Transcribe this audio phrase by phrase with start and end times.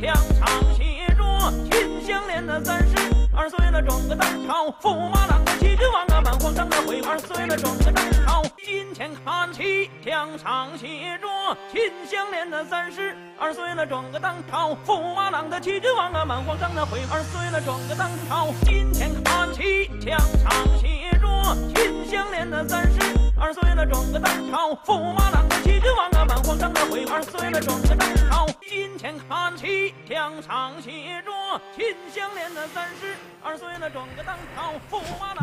[0.00, 1.22] 枪上写着
[1.70, 2.96] 秦香莲的三十
[3.36, 11.28] 二岁了，装个单朝驸马郎的齐君王啊，满皇上的回二岁了，装个单朝金钱看齐枪上写着
[11.70, 21.28] 秦香莲的三十二岁了，装个单朝驸马郎的齐君王啊，满皇上的回二岁了，装个单朝金钱看齐枪上写着
[21.74, 22.98] 秦香莲的三十
[23.38, 25.39] 二岁了，装个单朝驸马郎。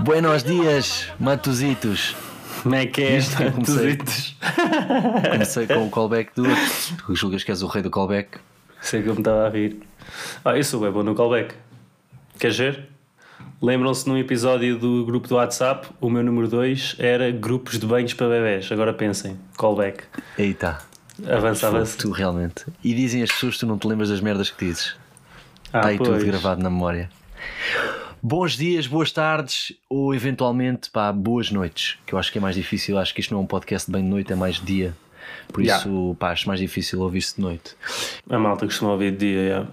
[0.04, 2.16] Buenos dias, matuzitos.
[2.64, 3.18] Como é que é?
[3.18, 4.36] Isto é Tuzitos.
[5.32, 6.44] Comecei com o callback do.
[7.06, 8.40] Tu julgas que és o rei do callback?
[8.82, 9.80] Sei que eu me estava a rir.
[10.44, 11.56] Ah, eu sou bem bom no callback.
[12.40, 12.90] Queres ver?
[13.62, 18.14] Lembram-se num episódio do grupo do WhatsApp, o meu número 2 era grupos de banhos
[18.14, 18.72] para bebés.
[18.72, 20.04] Agora pensem, callback.
[20.38, 20.80] Aí está.
[21.28, 21.98] Avançava-se.
[21.98, 22.66] Tu realmente.
[22.84, 24.96] E dizem as pessoas que tu não te lembras das merdas que dizes.
[25.74, 26.24] Ah, Está aí tudo pois.
[26.24, 27.10] gravado na memória.
[28.22, 32.56] Bons dias, boas tardes ou eventualmente pá, boas noites, que eu acho que é mais
[32.56, 32.98] difícil.
[32.98, 34.96] Acho que isto não é um podcast bem de noite, é mais dia.
[35.52, 35.82] Por Yeah.
[35.84, 37.76] isso, pá, acho mais difícil ouvir-se de noite.
[38.30, 39.68] A malta costuma ouvir de dia, yeah.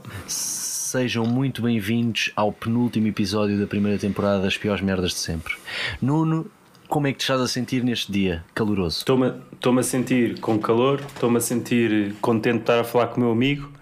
[0.94, 5.52] Sejam muito bem-vindos ao penúltimo episódio da primeira temporada das piores merdas de sempre.
[6.00, 6.46] Nuno,
[6.86, 8.98] como é que te estás a sentir neste dia caloroso?
[9.00, 13.24] Estou-me a sentir com calor, estou-me a sentir contente de estar a falar com o
[13.24, 13.72] meu amigo.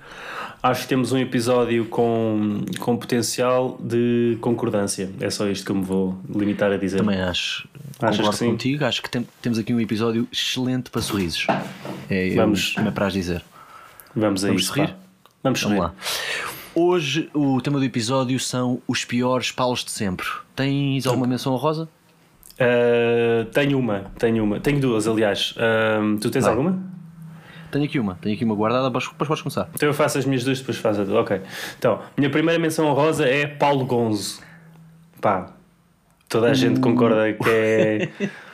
[0.62, 5.10] Acho que temos um episódio com, com potencial de concordância.
[5.20, 6.96] É só isto que eu me vou limitar a dizer.
[6.96, 7.68] Também acho.
[8.00, 8.50] Achas concordo que sim?
[8.52, 8.84] contigo.
[8.86, 11.46] Acho que tem- temos aqui um episódio excelente para sorrisos.
[12.08, 12.74] É, Vamos.
[12.78, 13.44] Me apraz dizer.
[14.16, 14.72] Vamos a Vamos isso.
[14.72, 14.88] sorrir?
[14.88, 14.96] pá.
[15.44, 15.76] Vamos sorrir.
[15.76, 16.51] Vamos lá.
[16.74, 20.26] Hoje o tema do episódio são os piores paus de sempre.
[20.56, 21.86] Tens alguma menção honrosa?
[22.54, 24.58] Uh, tenho uma, tenho uma.
[24.58, 25.54] Tenho duas, aliás.
[26.00, 26.50] Um, tu tens Vai.
[26.52, 26.82] alguma?
[27.70, 29.68] Tenho aqui uma, tenho aqui uma guardada, mas depois podes começar.
[29.74, 31.20] Então eu faço as minhas duas, depois faço a tua.
[31.20, 31.42] Ok.
[31.78, 34.40] Então, minha primeira menção honrosa é Paulo Gonzo.
[35.20, 35.52] Pá,
[36.26, 38.08] toda a gente concorda que é.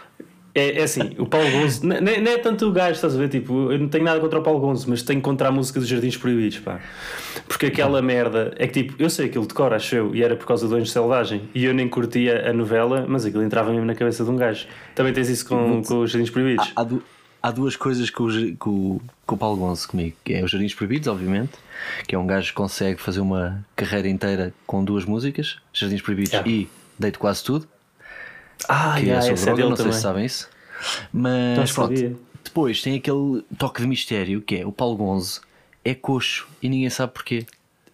[0.59, 3.19] É, é assim, o Paulo Gonzo, n- nem, nem é tanto o gajo, estás a
[3.19, 3.29] ver?
[3.29, 5.89] Tipo, eu não tenho nada contra o Paulo Gonzo, mas tenho contra a música dos
[5.89, 6.81] Jardins Proibidos, pá.
[7.47, 10.37] Porque aquela merda é que tipo, eu sei aquilo de cor, acho eu, e era
[10.37, 13.87] por causa do Anjo Selvagem, e eu nem curtia a novela, mas aquilo entrava mesmo
[13.87, 14.67] na cabeça de um gajo.
[14.95, 16.73] Também tens isso com, com os Jardins Proibidos?
[16.75, 17.03] Há, du-
[17.43, 20.75] há duas coisas com o, com, o- o Paulo Gonzo comigo, que é os Jardins
[20.75, 21.53] Proibidos, obviamente,
[22.07, 26.33] que é um gajo que consegue fazer uma carreira inteira com duas músicas, Jardins Proibidos
[26.33, 26.51] Yeah.
[26.51, 26.69] e
[26.99, 27.67] Deito Quase Tudo,
[28.69, 29.93] Ah, que yeah, é sobre é droga, não sei também.
[29.93, 30.49] se sabem isso.
[31.13, 32.17] Mas Não pronto, sabia.
[32.43, 35.41] depois tem aquele toque de mistério que é o Paulo Gonzo
[35.85, 37.47] é coxo e ninguém sabe porquê.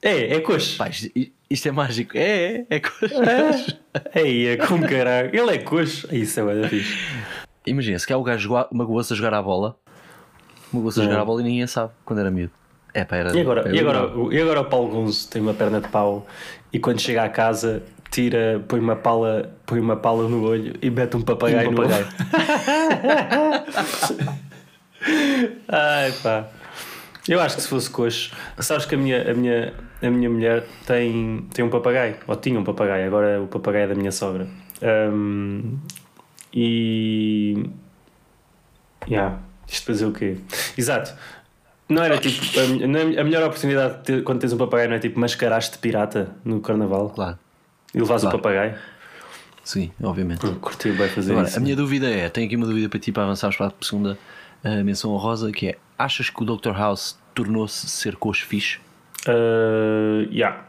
[0.02, 0.76] É, é coxo.
[0.76, 1.10] Pá, isto,
[1.48, 2.16] isto é mágico.
[2.16, 3.78] É, é, é coxo.
[4.14, 5.30] Ei, é como caralho.
[5.34, 6.14] Ele é coxo.
[6.14, 6.98] Isso é bem fixe.
[7.66, 9.76] Imagina, se calhar o gajo magoou-se a jogar à bola,
[10.72, 12.52] magoou-se a jogar à bola e ninguém sabe quando era miúdo.
[12.92, 13.36] É pá, era.
[13.36, 16.26] E agora, era e, agora, e agora o Paulo Gonzo tem uma perna de pau
[16.72, 17.82] e quando chega à casa
[18.14, 21.80] tira, põe uma pala, põe uma pala no olho e mete um papagaio um no
[21.82, 21.90] olho.
[25.68, 26.46] Ai pá.
[27.28, 29.72] Eu acho que se fosse coxo, sabes que a minha, a minha,
[30.02, 33.88] a minha mulher tem, tem um papagaio, ou tinha um papagaio, agora é o papagaio
[33.88, 34.46] da minha sogra.
[34.82, 35.76] Ahm,
[36.52, 37.64] e.
[39.08, 40.36] Yeah, isto dizer o quê?
[40.76, 41.14] Exato.
[41.88, 42.42] Não era tipo.
[42.58, 46.28] A, é- a melhor oportunidade ter- quando tens um papagaio não é tipo mascaraste pirata
[46.44, 47.38] no carnaval Claro,
[47.94, 48.36] e levas Claro.
[48.36, 48.74] o papagaio.
[49.62, 50.44] sim, obviamente.
[50.46, 51.56] Hum, Curti bem fazer Agora, isso.
[51.58, 54.18] a minha dúvida é: tenho aqui uma dúvida para ti para avançarmos para a segunda
[54.62, 56.72] eh, menção honrosa, que é: achas que o Dr.
[56.72, 58.78] House tornou-se ser coxo fixe?
[59.26, 60.64] Uh, yeah.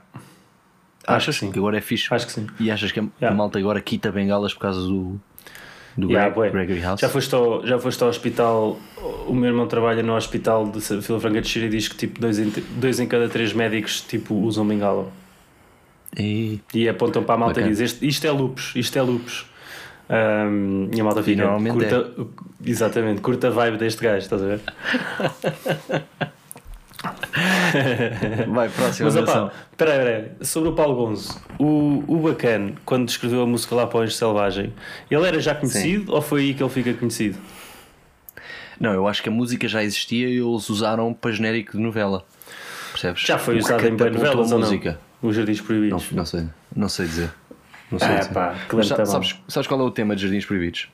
[1.08, 1.52] Acho Achas que sim.
[1.52, 2.08] que agora é fixe?
[2.14, 2.48] Acho que sim.
[2.60, 3.36] E achas que a, Yeah.
[3.38, 5.20] malta agora quita bengalas por causa do,
[5.96, 6.52] do Yeah, Greg-.
[6.52, 7.00] Gregory House?
[7.00, 8.80] Já foste, ao, já foste ao hospital,
[9.28, 12.20] o meu irmão trabalha no hospital de Vila Franca de Xira e diz que tipo
[12.20, 15.12] dois em, dois em cada três médicos tipo, usam bengala
[16.18, 19.46] E, e apontam para a malta e dizem "Este- isto é lupus, isto é lupus.
[20.08, 21.70] Um, e a malta fica, é.
[21.72, 22.12] curta,
[22.64, 24.60] exatamente, curta a vibe deste gajo, estás a ver?
[28.48, 30.46] vai, próxima Mas opá, espera aí, espera aí.
[30.46, 34.14] sobre o Paulo Gonzo, o, o Bacana, quando escreveu a música lá para o Anjo
[34.14, 34.74] Selvagem,
[35.10, 37.38] ele era já conhecido ou foi aí que ele fica conhecido?
[38.80, 42.26] Não, eu acho que a música já existia e eles usaram para genérico de novela.
[42.92, 43.22] percebes?
[43.22, 44.68] Já foi usado em catapultou novelas ou não?
[44.68, 45.00] música.
[45.28, 46.12] Os Jardins Não, Proibidos.
[46.12, 47.32] não sei, não sei dizer.
[47.92, 48.34] Não sei Ah, dizer.
[48.34, 50.90] pá, que Mas tá sabes, sabes qual é o tema de Jardins Proibidos?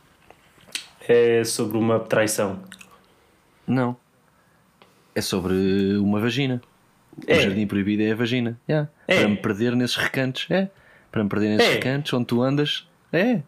[1.08, 2.60] É sobre uma traição.
[3.68, 3.96] Não.
[5.16, 5.54] É sobre
[5.98, 6.62] uma vagina.
[7.28, 7.38] É.
[7.38, 8.58] O jardim proibido é a vagina.
[8.70, 8.90] Yeah.
[9.08, 9.20] É.
[9.20, 10.48] Para me perder nesses recantos.
[10.50, 10.70] É.
[11.12, 11.74] Para me perder nesses É.
[11.74, 12.88] recantos onde tu andas.
[13.12, 13.42] É.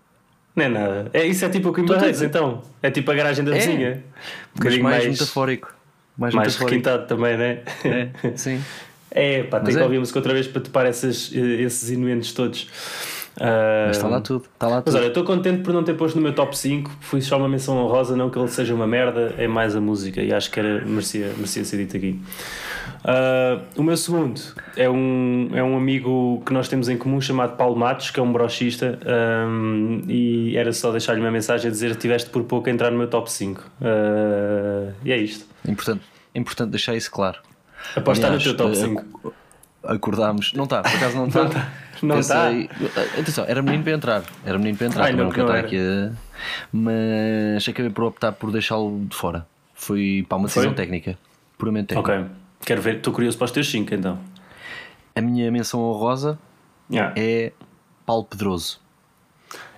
[0.55, 1.09] Não é nada.
[1.13, 2.61] É, isso é tipo o a Barreiros, então.
[2.81, 3.59] É tipo a garagem da É.
[3.59, 4.03] vizinha.
[4.53, 5.73] Um bocadinho mais, mais, metafórico.
[6.17, 6.69] Mais, mais metafórico.
[6.71, 7.63] requintado também, né?
[7.85, 8.35] É.
[8.35, 8.61] Sim.
[9.15, 9.83] É, pá, tem Mas que é.
[9.83, 12.67] ouvir a música outra vez para topar esses, esses inuendos todos.
[13.39, 14.45] Ah, Mas está lá tudo.
[14.53, 14.97] Está lá Mas tudo.
[14.97, 16.91] olha, estou contente por não ter posto no meu top 5.
[17.01, 20.21] Fui só uma menção honrosa, não que ele seja uma merda, é mais a música
[20.21, 22.19] e acho que era, merecia, merecia ser dito aqui.
[23.03, 24.39] Ah, o meu segundo
[24.77, 28.23] é um, é um amigo que nós temos em comum chamado Paulo Matos, que é
[28.23, 32.71] um brochista, ahm, e era só deixar-lhe uma mensagem a dizer: tiveste por pouco a
[32.71, 33.63] entrar no meu top 5.
[33.81, 35.45] Ah, e é isto.
[35.67, 36.01] É importante,
[36.35, 37.39] é importante deixar isso claro.
[37.95, 39.33] Após estar no teu top eh, 5.
[39.83, 40.53] Acordámos.
[40.53, 41.71] Não está, por acaso não está.
[42.01, 42.49] Não está.
[43.19, 44.23] Atenção, era menino para entrar.
[44.45, 45.03] Era menino para entrar.
[45.05, 46.11] Ai, não, não aqui a...
[46.71, 49.45] Mas acabei por optar por deixá-lo de fora.
[49.73, 50.75] Foi para uma decisão Foi?
[50.75, 51.17] técnica.
[51.57, 52.11] Puramente técnica.
[52.13, 52.25] Ok,
[52.65, 54.19] quero ver, estou curioso para os teus 5 então.
[55.15, 56.37] A minha menção honrosa
[56.91, 57.13] Yeah.
[57.17, 57.53] é
[58.05, 58.79] Paulo Pedroso.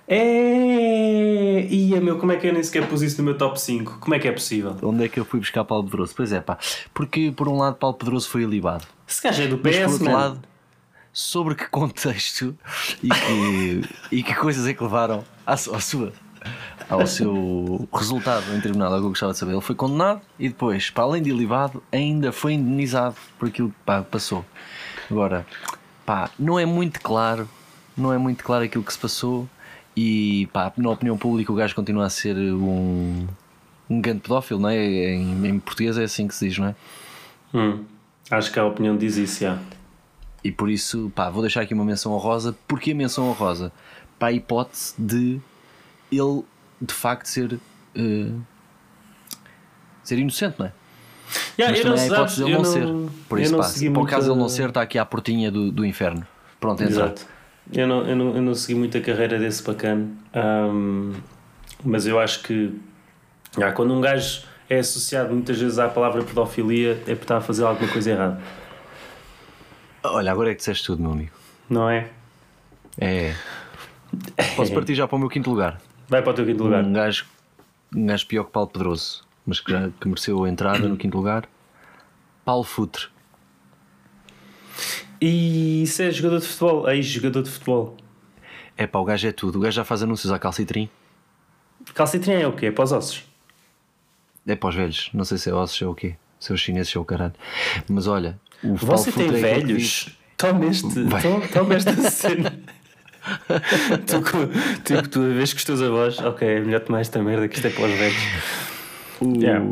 [0.08, 1.66] É.
[1.68, 3.98] Ia meu, como é que eu nem sequer pus isso no meu top 5?
[3.98, 4.76] Como é que é possível?
[4.82, 6.14] Onde é que eu fui buscar Paulo Pedroso?
[6.16, 6.58] Pois é, pá.
[6.94, 8.84] Porque por um lado Paulo Pedroso foi alibado.
[9.06, 10.18] Esse gajo é do Mas por PS, outro mano.
[10.18, 10.40] lado,
[11.12, 12.56] sobre que contexto
[13.02, 13.82] e que,
[14.12, 16.12] e que coisas é que levaram à, à sua,
[16.88, 19.52] ao seu resultado em tribunal, é o que eu gostava de saber.
[19.52, 23.76] Ele foi condenado e depois, para além de ilibado, ainda foi indenizado por aquilo que
[23.84, 24.44] pá, passou.
[25.10, 25.46] Agora,
[26.04, 27.48] pá, não é muito claro,
[27.96, 29.48] não é muito claro aquilo que se passou
[29.96, 33.26] e pá, na opinião pública o gajo continua a ser um,
[33.88, 34.76] um grande pedófilo, não é?
[34.76, 36.74] Em, em português é assim que se diz, não é?
[37.54, 37.84] Hum,
[38.30, 39.58] Acho que a opinião diz isso, já.
[40.44, 42.54] E por isso, pá, vou deixar aqui uma menção honrosa.
[42.68, 43.72] Porquê menção honrosa?
[44.18, 45.40] Para a hipótese de
[46.12, 46.42] ele,
[46.80, 47.58] de facto, ser.
[47.94, 48.30] eh,
[50.04, 50.72] ser inocente, não é?
[51.58, 53.12] Yeah, Mas eu não, também há a hipótese de ele não, não, ser.
[53.28, 55.72] Por isso, pá, por muito caso a- ele não ser, está aqui à portinha do,
[55.72, 56.26] do inferno.
[56.60, 56.92] Pronto, entra.
[56.94, 57.26] Exato.
[57.72, 61.12] Eu não, eu, não, eu não segui muito a carreira desse bacana, Ahm,
[61.84, 62.72] mas eu acho que
[63.58, 67.40] já, quando um gajo é associado muitas vezes à palavra pedofilia é porque está a
[67.40, 68.40] fazer alguma coisa errada,
[70.04, 71.32] Olha, agora é que disseste tudo, meu amigo.
[71.68, 72.08] não é?
[72.98, 73.34] É.
[74.54, 75.80] Posso partir já para o meu quinto lugar.
[76.08, 76.84] Vai para o teu quinto lugar.
[76.84, 77.26] Um gajo,
[77.94, 81.16] um gajo pior que Paulo Pedroso, mas que já que mereceu a entrada no quinto
[81.16, 81.44] lugar.
[82.44, 83.08] Paulo Futre.
[85.20, 87.96] E isso é jogador de futebol, ex-jogador de futebol.
[88.76, 89.56] É pá, o gajo é tudo.
[89.58, 90.88] O gajo já faz anúncios à calcitrim.
[91.94, 92.66] Calcitrinha é o quê?
[92.66, 93.24] É para os ossos.
[94.46, 96.60] É para os velhos, não sei se é ossos ou o quê, se é os
[96.60, 97.32] chineses ou o caralho.
[97.88, 100.16] Mas olha, o Você tem é que velhos?
[100.36, 100.88] Toma este,
[101.52, 102.60] toma, esta cena.
[104.06, 104.22] tu,
[104.84, 107.56] tipo, tu a vez com os teus avós, ok, é melhor tomar esta merda que
[107.56, 108.16] isto é para os velhos.
[109.20, 109.64] O- Yeah.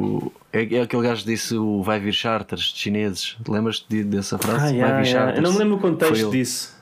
[0.52, 3.36] é, é aquele gajo que disse o vai vir charters de chineses.
[3.48, 4.58] Lembras-te de- dessa frase?
[4.58, 5.26] Ah, vai yeah, vir yeah.
[5.26, 5.36] charters.
[5.36, 6.74] Eu não me lembro o contexto disso.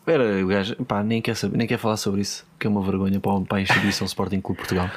[0.00, 2.82] Espera, o gajo, pá, nem quer, saber, nem quer falar sobre isso, que é uma
[2.82, 4.90] vergonha para, para a instituição Sporting Clube Portugal.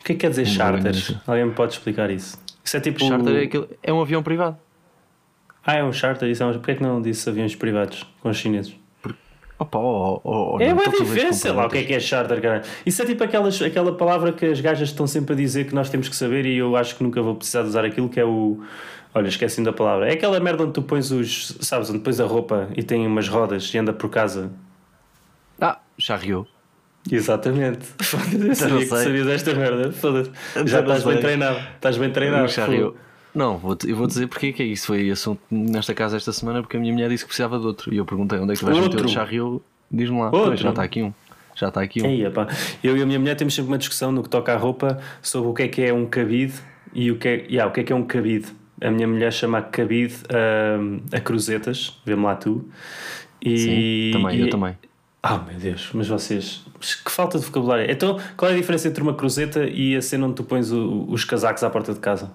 [0.00, 1.14] O que é que quer dizer Uma charters?
[1.26, 2.38] Alguém me pode explicar isso?
[2.64, 2.98] Isso é tipo.
[3.04, 4.56] Charter é, aquele, é um avião privado.
[5.66, 6.30] Ah, é um charter.
[6.30, 6.52] Isso é um...
[6.54, 8.74] Porquê é que não disse aviões privados com os chineses?
[9.58, 12.40] Opa, oh, oh, oh, É uma diferença, sei lá o que é que é charter,
[12.40, 12.62] cara.
[12.86, 15.90] Isso é tipo aquelas, aquela palavra que as gajas estão sempre a dizer que nós
[15.90, 18.24] temos que saber e eu acho que nunca vou precisar de usar aquilo que é
[18.24, 18.62] o.
[19.12, 20.08] Olha, esqueci da palavra.
[20.08, 21.56] É aquela merda onde tu pões os.
[21.60, 24.52] Sabes, onde pões a roupa e tem umas rodas e anda por casa.
[25.60, 26.46] Ah, charriou.
[27.10, 27.84] Exatamente.
[28.00, 29.04] Foda-se, sabia que sei.
[29.04, 29.90] sabias esta merda.
[29.90, 30.30] Foda-se.
[30.66, 31.58] Já estás bem treinado.
[31.74, 32.48] Estás bem treinado.
[32.48, 32.94] Charriou.
[33.38, 34.88] Não, vou eu vou dizer porque que é isso.
[34.88, 37.94] Foi assunto nesta casa esta semana porque a minha mulher disse que precisava de outro.
[37.94, 39.62] E eu perguntei onde é que vais meter o charriou.
[39.88, 40.30] Diz-me lá.
[40.30, 41.12] Pois, já está aqui um.
[41.54, 42.06] Já está aqui um.
[42.06, 42.24] Ei,
[42.82, 45.48] Eu e a minha mulher temos sempre uma discussão no que toca à roupa sobre
[45.48, 46.54] o que é que é um cabide
[46.92, 48.46] e o que é, yeah, o que, é, que é um cabide.
[48.82, 50.14] A minha mulher chama cabide
[50.80, 52.68] hum, a cruzetas, vê-me lá tu.
[53.40, 54.76] E, Sim, também, eu e- também.
[55.22, 56.64] Ah, meu Deus, mas vocês.
[56.78, 57.90] mas Que falta de vocabulário.
[57.90, 61.06] Então, qual é a diferença entre uma cruzeta e a cena onde tu pões o-
[61.08, 62.30] os casacos à porta de casa?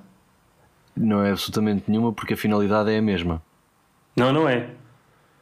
[0.96, 3.42] Não é absolutamente nenhuma porque a finalidade é a mesma.
[4.16, 4.70] Não, não é.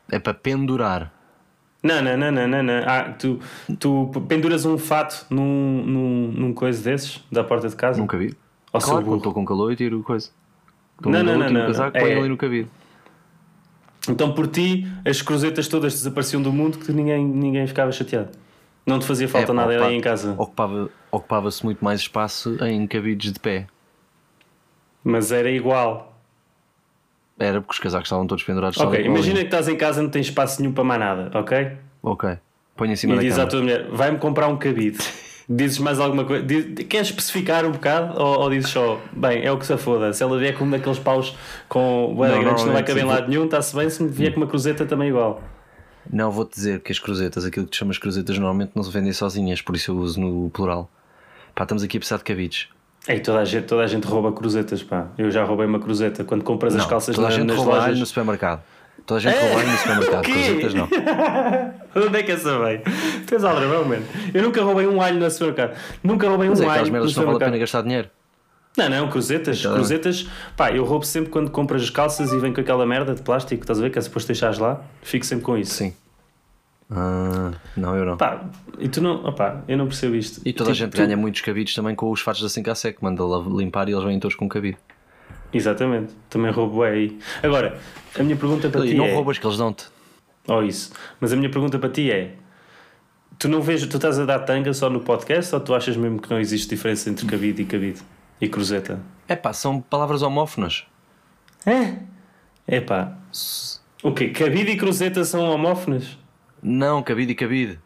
[0.10, 1.12] É para pendurar.
[1.84, 2.64] Não, não, não, não, não.
[2.64, 2.84] não.
[2.86, 3.40] Ah, tu,
[3.80, 8.00] tu penduras um fato num, num, num coisa desses, da porta de casa?
[8.00, 8.34] Nunca vi.
[8.72, 10.30] Ao claro, quando estou com calor e tiro coisa.
[10.98, 12.02] Estou Não, não, não, não, casaco, não.
[12.04, 12.70] põe É- ali no cabide.
[14.10, 18.30] Então, por ti, as cruzetas todas desapareciam do mundo que ninguém, ninguém ficava chateado.
[18.86, 20.34] Não te fazia falta É, nada ocupa- aí em casa.
[20.38, 23.68] Ocupava, ocupava-se muito mais espaço em cabides de pé.
[25.04, 26.16] Mas era igual.
[27.40, 28.78] Era porque os casacos estavam todos pendurados.
[28.80, 31.72] Ok, imagina que estás em casa e não tens espaço nenhum para mais nada, ok?
[32.04, 32.38] Ok.
[32.76, 33.50] Põe em cima E da dizes à cama.
[33.52, 34.98] tua mulher: vai-me comprar um cabide.
[35.50, 36.46] Dizes mais alguma coisa?
[36.46, 38.18] Diz- Queres especificar um bocado?
[38.22, 40.14] Ou, ou dizes só, bem, é o que se foda.
[40.14, 41.36] Se ela vier com um daqueles paus
[41.68, 43.90] com Não, grandes, não vai caber em lado nenhum, está-se bem.
[43.90, 45.44] Se me vier com uma cruzeta, também igual.
[46.10, 49.12] Não, vou-te dizer que as cruzetas, aquilo que tu chamas cruzetas, normalmente não se vendem
[49.12, 50.90] sozinhas, por isso eu uso no plural.
[51.54, 52.70] Pá, estamos aqui a precisar de cabides.
[53.08, 55.08] Ei, toda a gente, toda a gente rouba cruzetas, pá.
[55.18, 56.24] Eu já roubei uma cruzeta.
[56.24, 58.00] Quando compras as Não, calças toda a na- gente nas rouba lojas.
[58.00, 58.62] no supermercado.
[59.06, 60.24] Toda a gente rouba alho no supermercado.
[60.26, 60.88] Cruzetas não.
[62.08, 62.82] Onde é que essa vem?
[63.26, 64.06] Tu és aldrabão, mano.
[64.34, 65.76] Eu nunca roubei um alho no supermercado.
[66.04, 68.10] Nunca roubei Mas um é aquelas alho no merdas não vale a pena gastar dinheiro.
[68.78, 69.60] Não, não, cruzetas.
[69.60, 73.14] Então, cruzetas, pá, eu roubo sempre quando compras as calças e vem com aquela merda
[73.16, 73.90] de plástico, estás a ver?
[73.90, 74.80] Que é suposto deixares lá.
[75.02, 75.74] Fico sempre com isso.
[75.74, 75.94] Sim.
[76.94, 78.18] Ah, não, eu não.
[78.18, 78.44] Pá,
[78.78, 80.42] e tu não, opá, eu não percebo isto.
[80.46, 82.70] E toda a Tipo, gente tu- ganha muitos cabides também com os fatos da 5
[82.70, 82.98] a sec.
[83.02, 83.24] Manda
[83.56, 84.78] limpar e eles vêm todos com cabide.
[85.54, 87.20] Exatamente, também roubo é aí.
[87.44, 87.78] Agora,
[88.18, 89.14] a minha pergunta para E ti não é.
[89.14, 89.86] roubas que eles dão-te.
[90.48, 90.92] Oh, isso.
[91.20, 92.36] Mas a minha pergunta para ti é:
[93.38, 96.22] tu não vês, tu estás a dar tanga só no podcast ou tu achas mesmo
[96.22, 98.02] que não existe diferença entre cabide e cabide?
[98.40, 99.00] E cruzeta?
[99.28, 100.86] É pá, são palavras homófonas.
[101.66, 101.96] É?
[102.68, 103.14] É pá.
[104.04, 104.30] O quê?
[104.30, 106.18] Cabide e cruzeta são homófonas?
[106.62, 107.80] Não, cabide e cabide.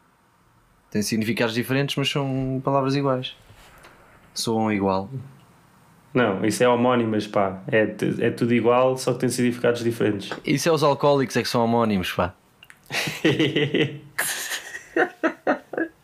[0.91, 3.35] Têm significados diferentes, mas são palavras iguais.
[4.33, 5.09] Soam igual.
[6.13, 7.61] Não, isso é homónimas, pá.
[7.69, 10.31] É, é tudo igual, só que tem significados diferentes.
[10.45, 12.33] Isso é os alcoólicos é que são homónimos, pá.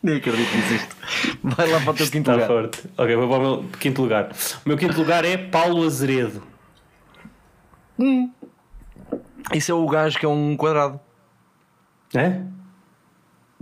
[0.02, 0.96] Nem acredito nisso isto.
[1.44, 2.46] Vai lá para o teu quinto lugar.
[2.46, 2.82] forte.
[2.98, 4.32] Ok, vou para o meu quinto lugar.
[4.66, 6.42] O meu quinto lugar é Paulo Azeredo.
[9.54, 11.00] Isso é o gajo que é um quadrado.
[12.14, 12.42] É?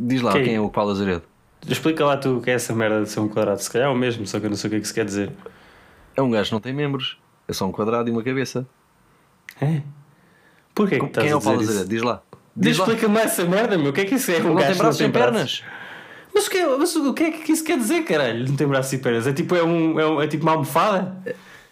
[0.02, 0.45] Diz lá Quem?
[0.45, 1.23] quem é o Paulo Azeredo.
[1.69, 3.61] Explica lá tu o que é essa merda de ser um quadrado.
[3.62, 4.95] Se calhar é o mesmo, só que eu não sei o que é que se
[4.95, 5.30] quer dizer.
[6.16, 7.19] É um gajo que não tem membros.
[7.47, 8.66] É só um quadrado e uma cabeça.
[9.61, 9.83] É?
[10.75, 11.90] Porquê que estás Quem é o Paulo dizer Azeredo?
[11.90, 12.23] Diz lá.
[12.57, 12.78] Diz.
[12.78, 13.90] Explica-me essa merda, meu.
[13.90, 14.38] O que é que isso é?
[14.38, 15.61] Um não gajo tem braços nem braços.
[15.61, 15.62] pernas.
[16.33, 18.49] Mas o que, é, mas o que é que isso quer dizer, caralho?
[18.49, 19.26] Não tem braços e pernas.
[19.26, 21.16] É tipo, é, um, é, um- é tipo uma almofada?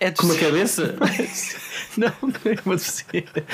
[0.00, 0.96] É Com uma cabeça?
[1.96, 3.44] Não, não é uma deficiência.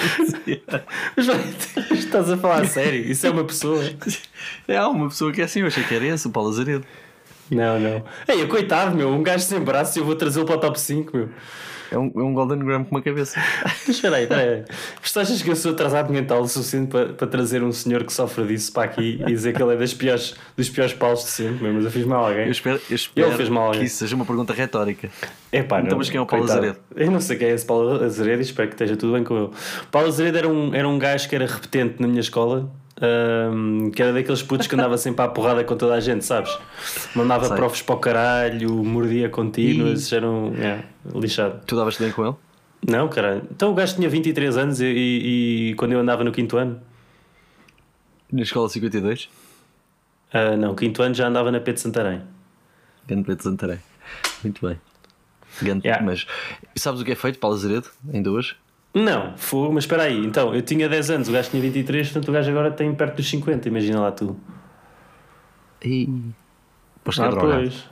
[1.16, 1.54] Mas vai,
[1.92, 3.00] estás a falar a sério?
[3.00, 3.82] Isso é uma pessoa?
[4.68, 5.60] É há uma pessoa que é assim.
[5.60, 6.84] Eu achei que era esse, o Paulo Azeredo.
[7.50, 8.04] Não, não.
[8.26, 9.10] Ei, coitado, meu.
[9.10, 11.28] Um gajo sem braços e eu vou trazê-lo para o top 5, meu.
[11.90, 13.40] É um, é um Golden Gram com uma cabeça.
[13.88, 14.64] Espera aí, espera aí.
[15.12, 18.12] Tu achas que eu sou atrasado mental o suficiente para, para trazer um senhor que
[18.12, 21.30] sofre disso para aqui e dizer que ele é das piores, dos piores paus de
[21.30, 21.70] sempre?
[21.70, 22.46] Mas eu fiz mal a alguém.
[22.46, 23.86] Eu espero, eu espero Ele fez mal a que alguém.
[23.86, 25.08] isso seja uma pergunta retórica.
[25.52, 25.98] É pá, Então, não.
[25.98, 26.44] mas quem é o Paulo.
[26.50, 26.78] Azeredo?
[26.96, 29.36] Eu não sei quem é esse Paulo Azeredo e espero que esteja tudo bem com
[29.36, 29.50] ele.
[29.90, 32.68] Paulo Azeredo era um, era um gajo que era repetente na minha escola.
[33.00, 36.56] Ahm, que era daqueles putos que andava sempre à porrada com toda a gente, sabes?
[37.14, 37.56] Mandava Sei.
[37.56, 40.54] profs para o caralho, mordia contínuas, era um.
[40.56, 40.84] é,
[41.14, 41.60] lixado.
[41.66, 42.34] Tu davas-te bem com ele?
[42.86, 43.42] Não, caralho.
[43.50, 46.80] Então o gajo tinha 23 anos e, e- e quando eu andava no quinto ano.
[48.32, 49.28] Na escola 52?
[50.32, 52.22] ah, não, quinto ano já andava na P de Santarém.
[53.06, 53.78] Grande Preto de Santarém.
[54.42, 54.78] Muito bem.
[55.62, 56.04] Grande, Yeah.
[56.04, 56.26] Mas
[56.74, 58.56] sabes o que é feito, Paulo Azeredo, em duas?
[58.94, 60.24] Não, fogo, mas espera aí.
[60.24, 63.16] Então, eu tinha 10 anos, o gajo tinha 23, portanto o gajo agora tem perto
[63.16, 64.38] dos 50, imagina lá tu.
[65.84, 66.08] E...
[67.02, 67.84] Pois que é Ah, pois.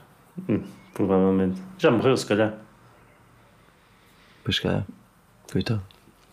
[0.49, 0.63] Hum,
[0.95, 1.61] provavelmente.
[1.77, 2.55] Já morreu, se calhar.
[4.45, 4.85] Pois que é.
[5.51, 5.83] Coitado.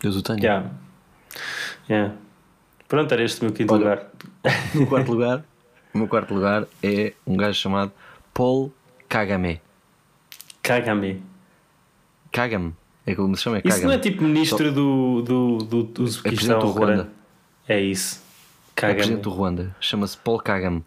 [0.00, 0.40] Deus o tenha.
[0.40, 0.70] Já.
[1.88, 2.14] Yeah.
[2.88, 3.80] Pronto, era este o meu quinto Olha.
[3.82, 4.10] lugar.
[4.74, 5.44] No quarto lugar,
[5.92, 7.92] o meu quarto lugar é um gajo chamado
[8.32, 8.72] Paul
[9.08, 9.60] Kagame.
[10.62, 11.22] Caga-me.
[12.32, 12.74] Kagame.
[13.06, 16.58] É como se chama, é Isso não é tipo ministro do, do, do, do Uzbequistão
[16.58, 16.70] presidente do?
[16.70, 17.12] Ruanda.
[17.68, 18.22] É isso.
[18.76, 18.96] É Caga-me.
[18.98, 19.76] presidente do Ruanda.
[19.80, 20.84] Chama-se Paul Kagame.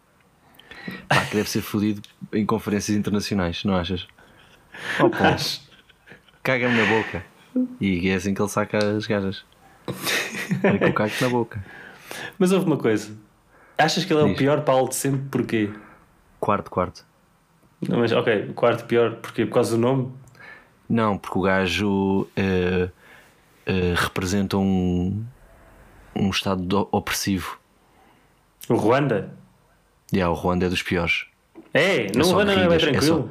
[1.08, 2.02] Pá, que deve ser fodido
[2.32, 4.08] em conferências internacionais, não achas?
[5.00, 5.36] Oh, Paul.
[6.44, 7.24] Caga-me na boca.
[7.80, 9.46] E é assim que ele saca as gajas.
[10.62, 11.64] Vai com o caco na boca.
[12.38, 13.16] Mas houve uma coisa.
[13.78, 14.38] Achas que ele é o Diz.
[14.38, 15.22] pior Paulo de sempre?
[15.30, 15.70] Porquê?
[16.40, 17.06] Quarto, quarto.
[17.88, 19.46] Não, mas ok, o quarto pior, porquê?
[19.46, 20.12] Por causa do nome?
[20.90, 22.90] Não, porque o gajo eh,
[23.66, 25.24] eh, representa um,
[26.16, 27.58] um estado do- opressivo.
[28.70, 29.34] O Ruanda?
[30.12, 31.26] E yeah, o Ruanda é dos piores.
[31.74, 33.30] É, não, o só Ruanda não é bem guerrilhas, é tranquilo.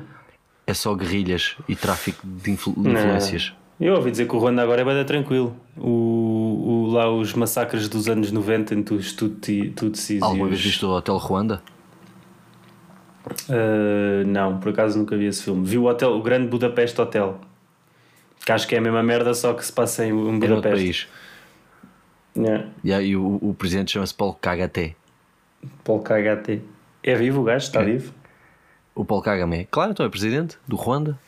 [0.66, 3.00] É só guerrilhas e tráfico de, influ- de Não.
[3.00, 3.52] influências.
[3.80, 5.56] Eu ouvi dizer que o Ruanda agora é bem tranquilo.
[5.76, 10.50] O, o- lá os massacres dos anos 90 entre os Tutsi, Tutsis e Alguma os...
[10.50, 11.62] vez viste o Hotel Ruanda?
[13.48, 15.64] Ah, não, por acaso nunca vi esse filme.
[15.66, 17.40] Vi o, hotel, o Grande Budapeste Hotel.
[18.44, 20.68] Que acho que é a mesma merda, só que se passa em em É Budapeste.
[20.84, 21.08] país.
[22.36, 22.66] Yeah.
[22.82, 24.96] E aí o, o presidente chama-se Paulo Kagame.
[25.84, 26.60] Paulo KHT.
[27.02, 27.66] É vivo o gajo?
[27.66, 27.84] Está É.
[27.84, 28.12] vivo?
[28.94, 29.68] O Paulo Kagame.
[29.70, 31.18] Claro, então é presidente do Ruanda.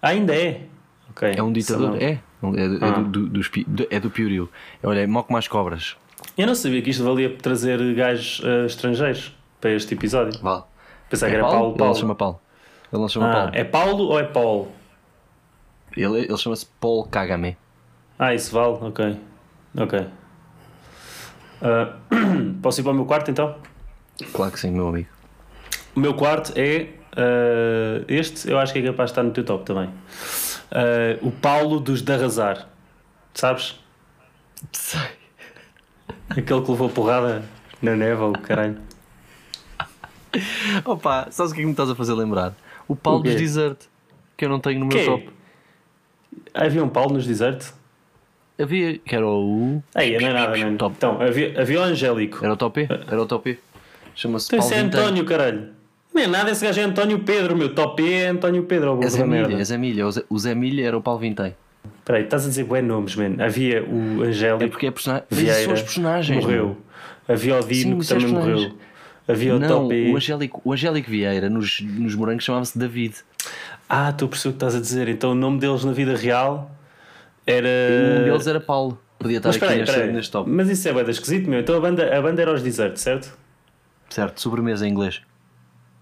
[0.00, 0.66] Ah, ainda é.
[1.10, 1.28] Ok.
[1.30, 1.34] Ok.
[1.36, 1.90] É um ditador.
[1.90, 2.20] Não- É.
[2.42, 2.90] É, do- é Ah.
[2.92, 4.48] do, do, do, espi- do- é do Pioriu.
[4.82, 5.96] É, Olha, é moco mais cobras.
[6.36, 10.40] Eu não sabia que isto valia trazer gajos eh, estrangeiros para este episódio.
[10.40, 10.62] Vale.
[11.12, 11.94] Pensava é que era Paulo Ele Paulo.
[11.94, 12.40] não chama Paulo.
[12.92, 13.50] Ele não chama Ah, Paulo.
[13.54, 14.68] é Paulo ou é Paulo?
[15.96, 17.56] Ele, ele chama-se Paul Kagame.
[18.18, 18.78] Ah, isso vale?
[18.80, 19.16] Ok.
[19.78, 20.06] Ok.
[21.62, 21.96] Ah,
[22.62, 23.56] posso ir para o meu quarto então?
[24.32, 25.08] Claro que sim, meu amigo.
[25.94, 29.44] O meu quarto é ah, este, eu acho que é capaz de estar no teu
[29.44, 29.90] top também.
[30.70, 32.68] Ah, o Paulo dos de Arrasar.
[33.34, 33.78] Sabes?
[34.72, 35.00] Sei.
[36.30, 37.42] Aquele que levou porrada
[37.82, 38.78] na neve ou caralho.
[40.84, 42.54] Opa, sabes o que é que me estás a fazer lembrar?
[42.88, 43.78] O Paulo dos Desert,
[44.36, 45.28] que eu não tenho no meu top.
[46.54, 47.72] Havia um Paulo nos desertos?
[48.60, 49.82] Havia, que era o.
[49.94, 50.76] Aí, não é nada, mano.
[50.78, 50.94] Top.
[50.96, 52.44] Então, havia, havia o Angélico.
[52.44, 52.84] Era o top E?
[52.84, 53.58] Era o top.
[54.14, 54.84] Chama-se Então Paulo esse é.
[54.86, 55.68] António, caralho.
[56.14, 57.74] Não é nada, esse gajo é António Pedro, meu.
[57.74, 59.24] Top é António Pedro, É Zé.
[59.24, 60.06] Milha, é Zé Milha.
[60.28, 61.54] O Zé- Milha era o Paulo Vintém.
[61.98, 63.42] Espera aí, estás a dizer bué nomes, mano.
[63.42, 64.70] Havia o É Angélico.
[64.70, 65.24] porque é personagem.
[65.30, 66.44] Vieira, São os personagens.
[66.44, 66.76] Morreu.
[67.26, 68.72] Havia o Dino, que é também morreu.
[69.28, 70.12] Havia o Não, Top E.
[70.12, 73.14] o Angélico, o Angélico Vieira nos, nos morangos chamava-se David.
[73.88, 75.08] Ah, estou a perceber o que estás a dizer.
[75.08, 76.70] Então o nome deles na vida real
[77.46, 77.68] era.
[78.20, 78.98] Um deles era Paulo.
[79.18, 80.12] Podia estar Mas aqui espera aí, neste, espera aí.
[80.16, 80.50] neste top.
[80.50, 81.60] Mas isso é bué da esquisito, meu.
[81.60, 83.32] Então a banda, a banda era os Desert, certo?
[84.10, 85.22] Certo, sobremesa em inglês.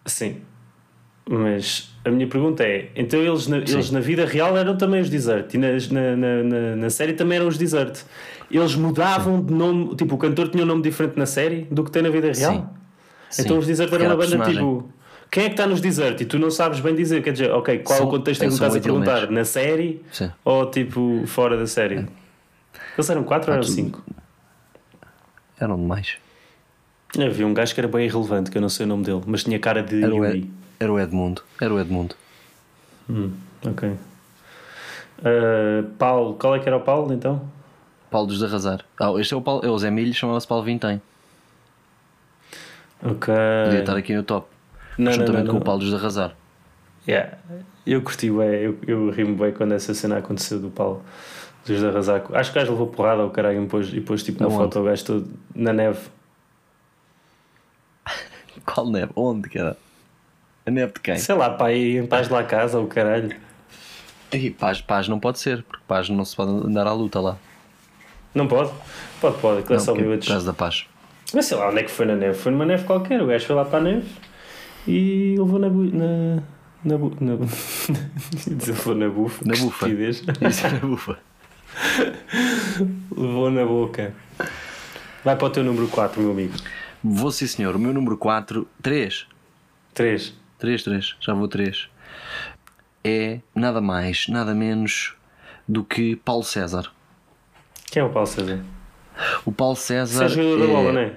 [0.07, 0.39] Sim.
[1.29, 5.09] Mas a minha pergunta é: então eles na, eles na vida real eram também os
[5.11, 8.01] Desert e nas- na, na, na, na série também eram os Desert.
[8.51, 11.91] Eles mudavam de nome, tipo, o cantor tinha um nome diferente na série do que
[11.93, 12.53] tem na vida real?
[12.55, 12.67] Sim.
[13.39, 14.55] Então Sim, os Desert eram uma era banda personagem.
[14.57, 14.91] tipo.
[15.31, 16.21] Quem é que está nos Desert?
[16.21, 18.45] E tu não sabes bem dizer, quer dizer, ok, qual é São- o contexto em
[18.47, 19.11] que me estás a perguntar?
[19.19, 19.35] elementos.
[19.37, 20.31] Na série Sim.
[20.45, 22.07] ou tipo fora da série?
[22.97, 24.03] Eles eram quatro ou eram tudo- cinco?
[25.61, 26.17] Eram demais.
[27.17, 29.45] Havia um gajo que era bem irrelevante, que eu não sei o nome dele, mas
[29.45, 30.25] tinha cara de Era o.
[30.25, 31.43] Ed, era o Edmundo.
[31.61, 32.15] Era o Edmundo.
[33.09, 33.31] Hum,
[33.65, 33.89] ok.
[35.19, 37.43] Uh, Paulo, qual é que era o Paulo então?
[38.11, 38.85] Paulo dos de Arrasar.
[38.99, 41.01] Ah, este é o, Paulo, é o Zé Milho, chamava-se Paulo Vintém.
[43.03, 43.35] Ok.
[43.65, 44.47] Podia estar aqui no top.
[44.99, 45.61] Não, juntamente não, com não.
[45.61, 46.35] o Paulo dos de Arrasar.
[47.09, 47.39] Yeah.
[47.87, 51.03] Eu curti bem, eu, eu rimo bem quando essa cena aconteceu do Paulo
[51.67, 52.23] dos arrasar.
[52.35, 54.59] Acho que o gajo levou porrada ao caralho e depois, e tipo na Aonde?
[54.59, 56.01] foto o gajo todo na neve.
[58.65, 59.13] Qual neve?
[59.17, 59.77] Onde, cara?
[60.67, 61.17] A neve de quem?
[61.17, 63.35] Sei lá, pá, aí em paz lá a casa, o caralho.
[64.33, 67.37] Ih, paz, paz não pode ser, porque paz não se pode andar à luta lá.
[68.35, 68.71] Não pode?
[69.21, 70.87] Pode, pode, é Não, só é por causa da paz.
[71.35, 72.35] Mas sei lá onde é que foi na neve.
[72.35, 74.09] Foi numa neve qualquer, o gajo foi lá para a neve
[74.87, 75.69] e levou na.
[75.69, 76.43] Bu na
[76.83, 77.37] na, bu na,
[78.57, 79.45] dizer, levou na bufa.
[79.45, 79.89] Na bufa.
[80.49, 81.19] Isso era bufa.
[83.11, 84.15] levou na boca.
[85.23, 86.55] Vai para o teu número 4, meu amigo.
[87.05, 87.77] Vou sim, senhor.
[87.77, 89.27] O meu número 4, 3.
[89.93, 90.35] 3.
[90.59, 91.17] 3, 3.
[91.21, 91.89] Já vou 3.
[93.05, 95.15] É nada mais, nada menos
[95.69, 96.91] do que Paulo César.
[97.91, 98.61] Quem é o Paulo César?
[99.45, 100.29] O Paulo Você é César.
[100.29, 101.13] jogador da bola, não é?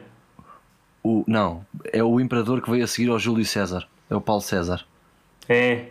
[1.03, 3.87] o, não, é o imperador que veio a seguir ao Júlio César.
[4.09, 4.85] É o Paulo César.
[5.49, 5.85] É.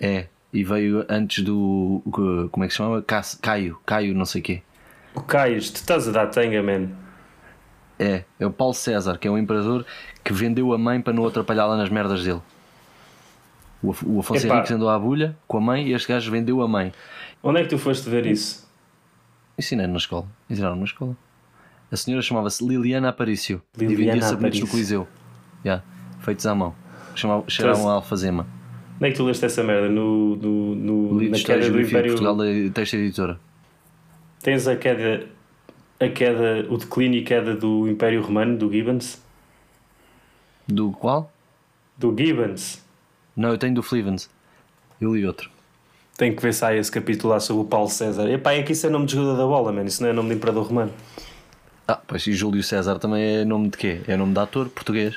[0.00, 0.26] É.
[0.52, 2.02] E veio antes do.
[2.50, 3.04] Como é que se chama?
[3.42, 3.78] Caio.
[3.84, 4.62] Caio, não sei o quê.
[5.14, 6.88] O Caio, tu estás a dar tanga, man.
[7.98, 8.24] É.
[8.38, 9.84] É o Paulo César, que é o imperador
[10.24, 12.40] que vendeu a mãe para não atrapalhá-la nas merdas dele.
[13.82, 14.54] O, Af- o Afonso Epá.
[14.56, 16.92] Henriques andou à bulha com a mãe e este gajo vendeu a mãe.
[17.42, 18.65] Onde é que tu foste ver isso?
[19.58, 20.26] Ensinei na escola.
[20.50, 21.16] Ensinaram na escola.
[21.90, 24.68] A senhora chamava-se Liliana Aparício e Liliana vendia sabonetes no.
[24.68, 25.08] Coliseu.
[25.64, 25.82] Já.
[26.20, 26.74] Feitos à mão.
[27.14, 28.46] Chamava, cheiravam a alfazema.
[28.96, 29.88] Onde é que tu leste essa merda?
[29.88, 32.12] No, no, no, na queda do Império.
[32.12, 33.38] Portugal da Texta Editora.
[34.42, 35.26] Tens a queda,
[36.00, 39.22] a queda, o declínio e queda do Império Romano, do Gibbons?
[40.66, 41.32] Do qual?
[41.96, 42.84] Do Gibbons.
[43.36, 44.30] Não, eu tenho do Flivens.
[45.00, 45.50] Eu li outro.
[46.16, 48.28] Tem que ver se há esse capítulo lá sobre o Paulo César.
[48.30, 49.86] Epá, é que isso é nome de jogador da bola, mano.
[49.86, 50.92] Isso não é nome de imperador romano.
[51.86, 54.00] Ah, pois e Júlio César também é nome de quê?
[54.08, 55.16] É nome de ator português.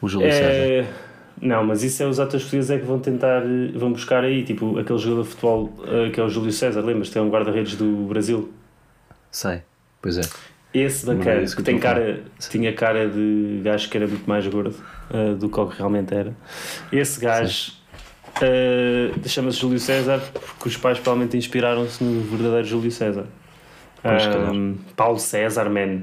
[0.00, 0.50] O Júlio César.
[0.50, 0.86] É...
[1.40, 4.42] Não, mas isso é os atores portugueses é que vão tentar, eh, vão buscar aí,
[4.44, 7.10] tipo, aquele jogador de futebol eh, que é o Júlio César, lembras?
[7.10, 8.52] Tem um guarda-redes do Brasil.
[9.30, 9.62] Sei.
[10.00, 10.22] Pois é.
[10.72, 14.28] Esse é bacana, isso que que tem cara, tinha cara de gajo que era muito
[14.28, 14.74] mais gordo
[15.12, 16.34] eh, do que o que realmente era.
[16.92, 17.72] Esse gajo
[18.42, 23.26] eh, chama-se Júlio César porque os pais provavelmente inspiraram-se no verdadeiro Júlio César.
[24.04, 26.02] Ahm, Paulo César, man.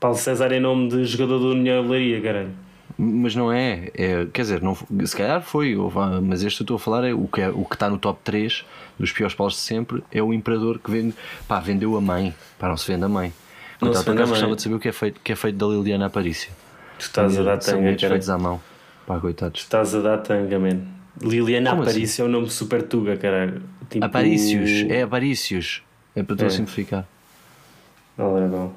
[0.00, 2.50] Paulo César é nome de jogador da União Leiria, caralho.
[2.98, 6.76] Mas não é, é quer dizer, não, se calhar foi, ah, mas este eu estou
[6.76, 8.64] a falar é o que é, o que está no top 3
[8.98, 11.14] dos piores paus de sempre é o imperador que vende,
[11.46, 13.32] pá, vendeu a mãe, pá, não se vende a mãe.
[13.80, 14.40] Não Coitado, se por vende a acaso mãe.
[14.40, 16.50] gostava de saber o que é feito, que é feito da Liliana Aparícia.
[16.98, 18.60] Tu estás a dar tanga, feitos à mão,
[19.06, 19.60] pá, coitados.
[19.60, 20.95] Estás a dar tanga, man.
[21.22, 21.90] Liliana Como assim?
[21.92, 23.62] Aparício é um nome super tuga, caralho.
[23.88, 24.04] Tipo...
[24.04, 25.82] Aparícios, é Aparícios.
[26.14, 26.50] É para tu É.
[26.50, 27.06] simplificar.
[28.18, 28.72] Aldragão.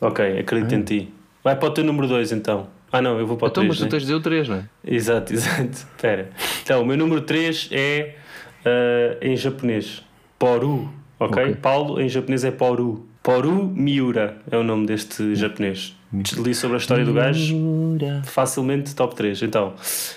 [0.00, 1.14] Ok, acredito em ti.
[1.42, 2.68] Vai para o teu número 2 então.
[2.92, 3.68] Ah não, eu vou para o Então, 3.
[3.68, 4.64] mas tu tens de dizer o 3, não é?
[4.84, 5.70] Exato, exato.
[5.70, 6.30] Espera.
[6.62, 8.14] Então, o meu número 3 é
[8.64, 10.02] ah, em japonês.
[10.38, 10.92] Poru.
[11.18, 11.42] ok?
[11.44, 11.54] Ok.
[11.56, 13.06] Paulo em japonês é Poru.
[13.22, 15.96] Poru Miura é o nome deste japonês.
[16.36, 17.56] Li sobre a história do gajo.
[18.24, 19.42] Facilmente top 3.
[19.42, 19.74] Então,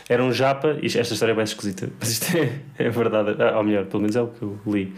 [0.07, 3.57] era um japa, isto- esta história é bem esquisita, mas isto é, é verdade, ah,
[3.57, 4.93] ou melhor, pelo menos é o que eu li.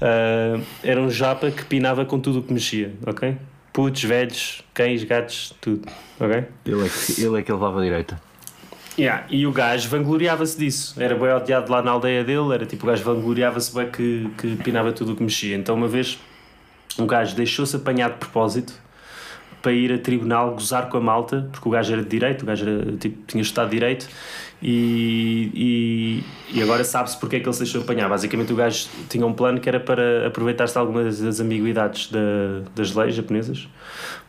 [0.00, 3.36] Ah, era um japa que pinava com tudo o que mexia, ok?
[3.72, 5.86] Putos, velhos, cães, gatos, tudo,
[6.18, 6.44] ok?
[6.64, 8.20] Ele é que, ele, é que levava a direita.
[8.98, 11.00] Yeah, e o gajo vangloriava-se disso.
[11.00, 14.56] Era bem odiado lá na aldeia dele, era tipo o gajo vangloriava-se bem que, que
[14.56, 15.54] pinava tudo o que mexia.
[15.56, 16.18] Então, uma vez,
[16.98, 18.72] um gajo deixou-se apanhar de propósito
[19.62, 22.46] para ir a tribunal gozar com a malta, porque o gajo era de direito, o
[22.46, 24.08] gajo era, tipo, tinha direito
[24.60, 28.08] e, e, e agora sabe-se porque é que ele se deixou apanhar.
[28.08, 32.18] Basicamente, o gajo tinha um plano que era para aproveitar-se de algumas das ambiguidades da,
[32.74, 33.68] das leis japonesas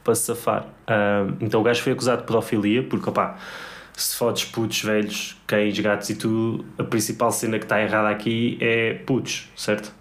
[0.04, 0.68] para se safar.
[0.88, 3.38] Ah, então, o gajo foi acusado de pedofilia, porque, opá,
[3.94, 8.58] se fodes putos, velhos, cães, gatos e tudo, a principal cena que está errada aqui
[8.62, 9.99] é putos, certo?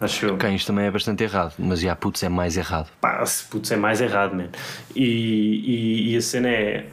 [0.00, 0.36] Acho eu.
[0.38, 2.88] Cães também é bastante errado, mas já putz é mais errado.
[3.00, 4.48] Pá, se putz é mais errado, man.
[4.96, 6.86] E, e, e a cena é.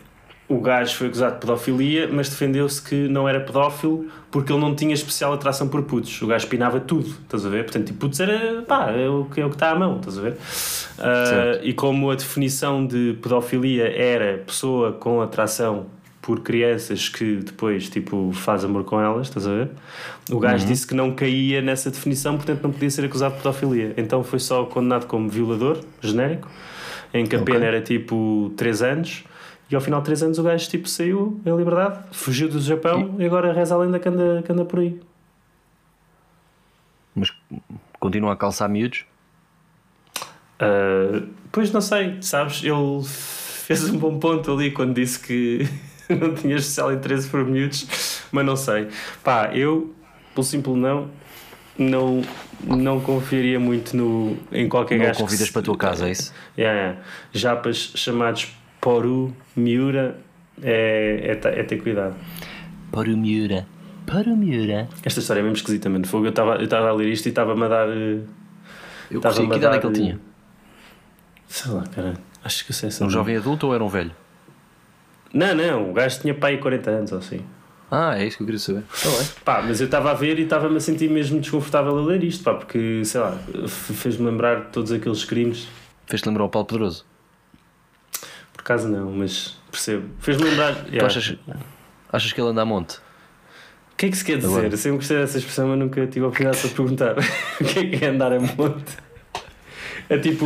[0.49, 4.73] O gajo foi acusado de pedofilia, mas defendeu-se que não era pedófilo porque ele não
[4.73, 6.21] tinha especial atração por putos.
[6.21, 7.63] O gajo pinava tudo, estás a ver?
[7.65, 8.61] Portanto, tipo, putos era.
[8.61, 10.37] pá, é o que, é o que está à mão, estás a ver?
[10.37, 11.65] Certo.
[11.65, 15.87] e como a definição de pedofilia era pessoa com atração
[16.27, 19.69] por crianças que depois, tipo, faz amor com elas, estás a ver?
[20.29, 23.93] O gajo disse que não caía nessa definição, portanto não podia ser acusado de pedofilia.
[23.95, 26.49] Então foi só condenado como violador, genérico,
[27.13, 27.53] em que a Ok.
[27.53, 29.23] pena era tipo 3 anos.
[29.71, 33.15] E ao final de 3 anos o gajo tipo saiu em liberdade, fugiu do Japão
[33.17, 34.99] e, agora reza a lenda que anda, que anda por aí.
[37.15, 37.31] Mas
[38.01, 39.05] continua a calçar miúdos.
[40.59, 42.61] Ah, pois não sei, sabes?
[42.65, 45.65] Ele fez um bom ponto ali quando disse que
[46.19, 48.87] não tinha especial interesse por miúdos, mas não sei.
[49.23, 49.93] Pá, eu,
[50.33, 51.09] pelo simples não,
[51.77, 52.21] não,
[52.63, 55.17] não confiaria muito no, em qualquer Não gajo.
[55.17, 56.33] que convidas se- para a tua casa, é isso?
[56.57, 56.99] Yeah, yeah.
[57.33, 58.47] Japas chamados
[58.79, 60.17] Poru, Miura,
[60.61, 62.15] é, é, é ter cuidado.
[62.93, 63.67] O Miura.
[64.09, 64.87] O Miura.
[65.03, 66.07] Esta história é mesmo esquisita, mano.
[66.07, 67.87] Fogo, eu estava eu estava a ler isto e estava-me a dar.
[67.89, 68.19] eh,
[69.11, 69.47] Eu Estava-me curti.
[69.49, 70.19] Que a idade é dar, que ele eh, tinha?
[71.47, 72.13] Sei lá, cara.
[72.43, 74.11] Acho que eu sei essa Um jovem adulto ou era um velho?
[75.33, 77.41] Não, não, o gajo tinha pai 40 anos ou assim.
[77.89, 78.83] Ah, é isso que eu queria saber.
[78.93, 79.27] Está bem.
[79.45, 82.43] Pá, mas eu estava a ver e estava-me a sentir mesmo desconfortável a ler isto,
[82.43, 83.37] pá, porque, sei lá,
[83.67, 85.67] fez-me lembrar de todos aqueles crimes.
[86.05, 87.05] Fez-te lembrar o Paulo Pedroso.
[88.51, 90.09] Por acaso não, mas percebo.
[90.19, 90.75] Fez-me lembrar.
[90.85, 91.35] Tu achas,
[92.11, 92.97] achas que ele anda a monte?
[93.93, 94.49] O que é que se quer dizer?
[94.49, 94.67] Agora.
[94.67, 97.15] Eu sempre gostei dessa expressão, mas nunca tive a oportunidade de perguntar.
[97.61, 99.06] o que é que é andar a monte?
[100.09, 100.45] É tipo,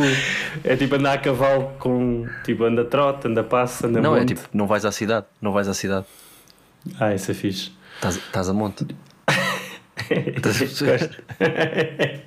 [0.64, 2.26] é tipo andar a cavalo com.
[2.44, 4.34] Tipo, anda trote, anda passo, anda não, é monte.
[4.34, 5.26] tipo, não vais à cidade.
[5.40, 6.04] Não vais à cidade.
[6.98, 7.70] Ah, isso é fixe.
[7.94, 8.84] Estás, a monte.
[10.10, 12.24] Estás a perceber?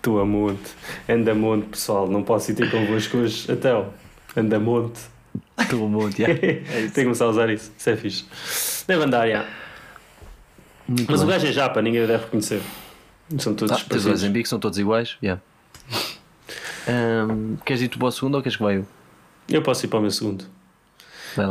[0.00, 0.70] Tu a monte.
[1.08, 2.06] Anda a monte, pessoal.
[2.08, 3.50] Não posso ir ter convosco hoje.
[3.50, 3.92] Então,
[4.36, 5.00] anda a monte.
[5.58, 6.26] Estou a monte, já.
[6.38, 7.72] Tem que começar a usar isso.
[7.76, 8.24] Isso é fixe.
[8.86, 9.44] Deve andar, já.
[11.08, 12.60] Mas o gajo é japa, ninguém deve reconhecer.
[13.38, 15.16] São todos Ah, em bico, são todos iguais.
[15.22, 15.40] Yeah.
[16.90, 18.86] Ahm, queres ir tu para o segundo ou queres que vá eu?
[19.48, 20.44] Eu posso ir para o meu segundo.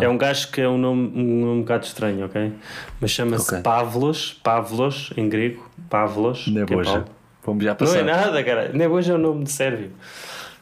[0.01, 2.51] É um gajo que é um nome um, nome um bocado estranho, ok?
[2.99, 3.61] Mas chama-se Ok.
[3.63, 6.45] Pavlos, Pavlos em grego, Pavlos.
[6.47, 6.91] é Neboja.
[6.91, 7.05] Paulo.
[7.45, 7.99] Vamos já Não passar.
[7.99, 8.71] é nada, cara.
[8.73, 9.91] Neboja é um nome de sérvio.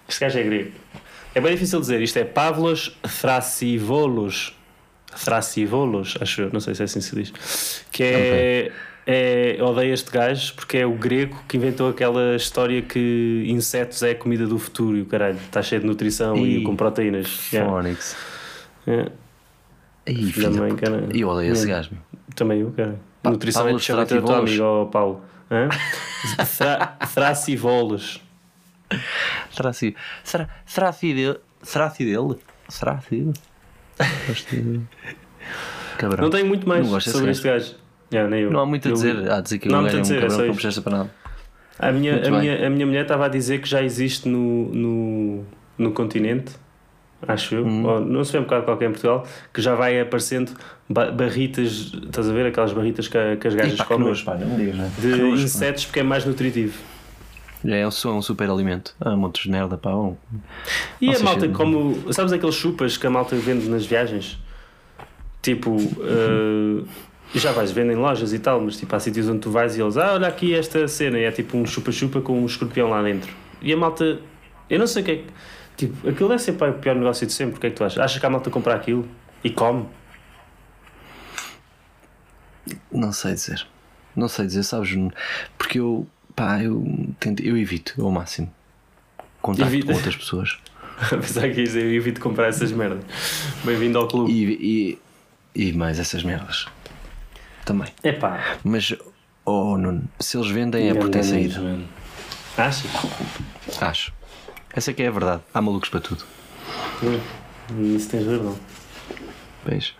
[0.08, 0.72] Este gajo é grego.
[1.34, 2.00] É bem difícil dizer.
[2.02, 4.54] Isto é Pavlos Thrasivolos.
[5.24, 6.50] Thrasivolos, acho eu.
[6.54, 7.84] Não sei se é assim que se diz.
[7.92, 8.72] Que é.
[9.10, 14.04] É eu odeio este gajo porque é o grego que inventou aquela história que insetos
[14.04, 15.38] é a comida do futuro e o caralho.
[15.38, 17.52] Está cheio de nutrição e Ih, com proteínas.
[17.54, 17.72] Yeah.
[20.06, 21.08] Filho filho da da mãe, cara.
[21.14, 21.70] Eu odeio esse Hum.
[21.70, 21.92] gajo.
[22.36, 23.00] Também eu, cara.
[23.24, 24.50] Pa- Nutrição é Pavlos de tua Strativolos.
[24.50, 25.22] amiga, ó Paulo.
[30.66, 31.38] Será assim dele?
[31.62, 32.36] Será assim dele?
[32.70, 33.34] Será assim dele?
[34.28, 34.82] Gosto dele.
[35.98, 36.24] Cabrão.
[36.24, 37.76] Não tenho muito mais sobre este gajo.
[38.12, 38.52] Yeah, nem eu.
[38.52, 39.30] Não há muito a Eu- dizer.
[39.30, 40.98] Há a dizer que Não há muito a é um dizer, é cabrão presta para
[40.98, 41.12] nada.
[41.80, 42.40] A minha, Muito a, bem.
[42.40, 45.44] minha, a minha mulher estava a dizer que já existe no, no,
[45.78, 46.52] no continente,
[47.28, 47.86] acho eu, Hum.
[47.86, 50.54] ou não sei um bocado qualquer em Portugal, que já vai aparecendo
[50.90, 54.26] ba- barritas, estás a ver aquelas barritas que, que as gajas pá, que comem nojo,
[54.26, 54.92] pá, não digas, né?
[54.98, 55.44] de nojo, pá.
[55.44, 56.74] insetos porque é mais nutritivo.
[57.66, 58.96] É um, é um super alimento.
[59.00, 59.92] Ah, montes de merda, pá.
[59.94, 60.16] Um.
[61.02, 62.12] E a malta como.
[62.14, 64.40] Sabes aqueles chupas que a malta vende nas viagens?
[65.42, 65.76] Tipo.
[66.02, 66.84] eh,
[67.38, 69.78] E já vais vendo em lojas e tal, mas tipo há sítios onde tu vais
[69.78, 72.90] e eles, ah, olha aqui esta cena, e é tipo um chupa-chupa com um escorpião
[72.90, 73.32] lá dentro.
[73.62, 74.20] E a malta,
[74.68, 75.26] eu não sei o que é que.
[75.78, 78.00] Tipo, aquilo ser pá, o pior negócio de sempre, o que é que tu achas?
[78.00, 79.08] Achas que a malta compra aquilo
[79.44, 79.86] e come?
[82.92, 83.68] Não sei dizer.
[84.16, 84.98] Não sei dizer, sabes?
[85.60, 86.84] Porque eu, pá, eu,
[87.20, 88.52] tento, eu evito ao máximo
[89.40, 89.88] contacto Evita.
[89.92, 90.58] com outras pessoas.
[91.12, 93.04] Apesar que eu evito comprar essas merdas.
[93.64, 94.32] Bem-vindo ao clube.
[94.32, 94.98] E,
[95.56, 96.66] e, e mais essas merdas.
[97.68, 97.88] Também.
[98.02, 98.56] É pá.
[98.64, 98.96] Mas,
[99.46, 101.78] oh Nuno, se eles vendem é porque tem saída.
[102.58, 102.90] Achas?
[103.82, 104.14] Acho.
[104.74, 105.42] Essa é que é a verdade.
[105.54, 106.24] Há malucos para tudo.
[107.04, 107.20] Hum,
[107.94, 108.58] Isso tens razão.
[109.66, 109.94] Vejo.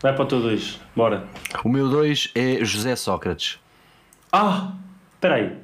[0.00, 1.28] Vai para o teu 2, bora.
[1.64, 3.60] O meu 2 é José Sócrates.
[4.32, 4.72] Ah!
[5.14, 5.56] Espera aí.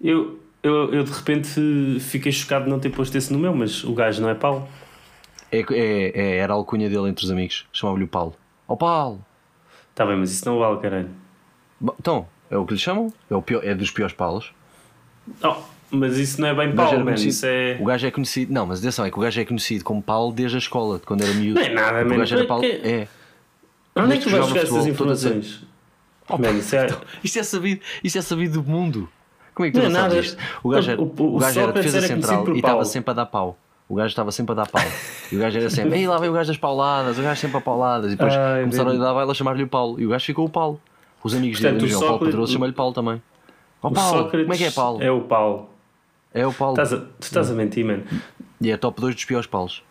[0.00, 3.84] Eu, eu, eu de repente fiquei chocado de não ter posto esse no meu, mas
[3.84, 4.66] o gajo não é Paulo.
[5.52, 7.66] É, é, é- era a alcunha dele entre os amigos.
[7.70, 8.34] Chamava-lhe o Paulo.
[8.66, 9.22] Ó Paulo!
[9.94, 11.08] Está bem, mas isso não vale, caralho.
[11.80, 13.12] Bom, então, é o que lhe chamam?
[13.30, 14.52] É, o pior, é dos piores Paulos.
[15.42, 15.54] Oh,
[15.90, 17.14] mas isso não é bem era man.
[17.14, 17.78] Isso é.
[17.80, 18.52] O gajo é conhecido.
[18.52, 21.06] Não, mas atenção, é que o gajo é conhecido como Paulo desde a escola, de
[21.06, 21.60] quando era miúdo.
[21.60, 22.16] Não é nada, O man.
[22.18, 22.62] gajo era Paulo.
[22.62, 23.08] que- É.
[23.96, 25.64] Onde é que tu Desde vais que buscar essas informações?
[26.28, 26.86] Oh, man, isso é.
[27.22, 29.08] Isto é sabido, isto é sabido do mundo.
[29.54, 30.26] Como é que tu Não não, é sabes nada.
[30.26, 30.58] isto?
[30.64, 32.58] O gajo, era- O- o- o gajo era Sócrates defesa era conhecido central por e
[32.58, 32.84] estava Paulo.
[32.86, 33.58] sempre a dar pau.
[33.88, 34.82] O gajo estava sempre a dar pau.
[35.30, 37.58] E o gajo era sempre, ei lá vem o gajo das pauladas, o gajo sempre
[37.58, 38.12] a pauladas.
[38.12, 39.00] E depois Ai, começaram bem.
[39.00, 40.00] a dar baila a chamar-lhe o Paulo.
[40.00, 40.80] E o gajo ficou o Paulo.
[41.22, 43.22] Os amigos Portanto, dele, o Paulo Sócrates- Pedroso, chama-lhe Paulo também.
[43.82, 45.02] Ó O Paulo, Sócrates como é que é Paulo?
[45.02, 45.70] É o Paulo.
[46.32, 46.72] É o Paulo.
[46.74, 48.02] Estás a- tu estás a mentir, mano.
[48.60, 49.82] E é top 2 dos piores Paulos.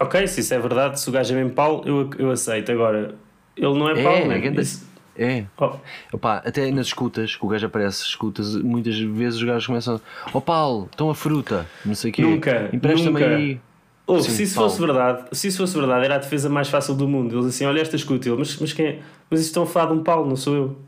[0.00, 2.70] Ok, se isso é verdade, se o gajo é mesmo Paulo, eu, eu aceito.
[2.72, 3.16] Agora,
[3.56, 4.87] ele não é É, Paulo, é grande- Isso-
[5.18, 5.44] É.
[5.58, 5.72] Oh,
[6.12, 10.00] Opá, até nas escutas, que o gajo aparece escutas, muitas vezes os gajos começam
[10.32, 12.22] Ó Paulo, estão a fruta, não sei o quê.
[12.22, 13.60] Nunca, Empresta-me aí.
[14.06, 14.70] Oh, Sim, se isso Paulo.
[14.70, 17.34] fosse verdade, se isso fosse verdade, era a defesa mais fácil do mundo.
[17.36, 18.98] Eles assim, olha esta escuta, ele, mas, mas quem é?
[19.28, 20.78] Mas isto estão a falar de um Paulo, não sou eu.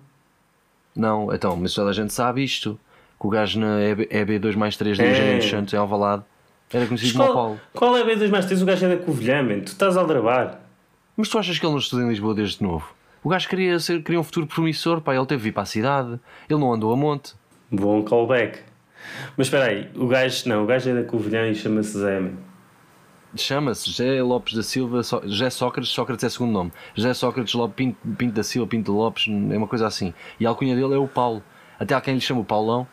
[0.97, 2.79] Não, então, mas toda a gente sabe isto.
[3.21, 5.11] Que o gajo na EB, EB2 mais 3 do É.
[5.11, 6.23] Eugênio dos Santos em Alvalade
[6.73, 7.61] era conhecido como Paulo.
[7.75, 8.63] qual é a B2 mais tens?
[8.63, 9.61] O gajo é da Covilhã, man.
[9.61, 10.61] Tu estás a aldrabar.
[11.17, 12.87] Mas tu achas que ele não estuda em Lisboa desde novo?
[13.23, 15.67] O gajo queria, ser, queria um futuro promissor, pá, ele teve de vir para a
[15.67, 16.19] cidade.
[16.49, 17.35] Ele não andou a monte.
[17.71, 18.61] Bom callback.
[19.37, 22.31] Mas espera aí, o gajo, não, o gajo é da Covilhã e chama-se Zé.
[23.37, 26.73] Chama-se José Lopes da Silva, José Sócrates, Sócrates é segundo nome.
[26.95, 30.13] José Sócrates Lopes, Pinto, Pinto da Silva, Pinto Lopes, é uma coisa assim.
[30.39, 31.43] E a alcunha dele é o Paulo.
[31.79, 32.87] Até há quem lhe chama o Paulão,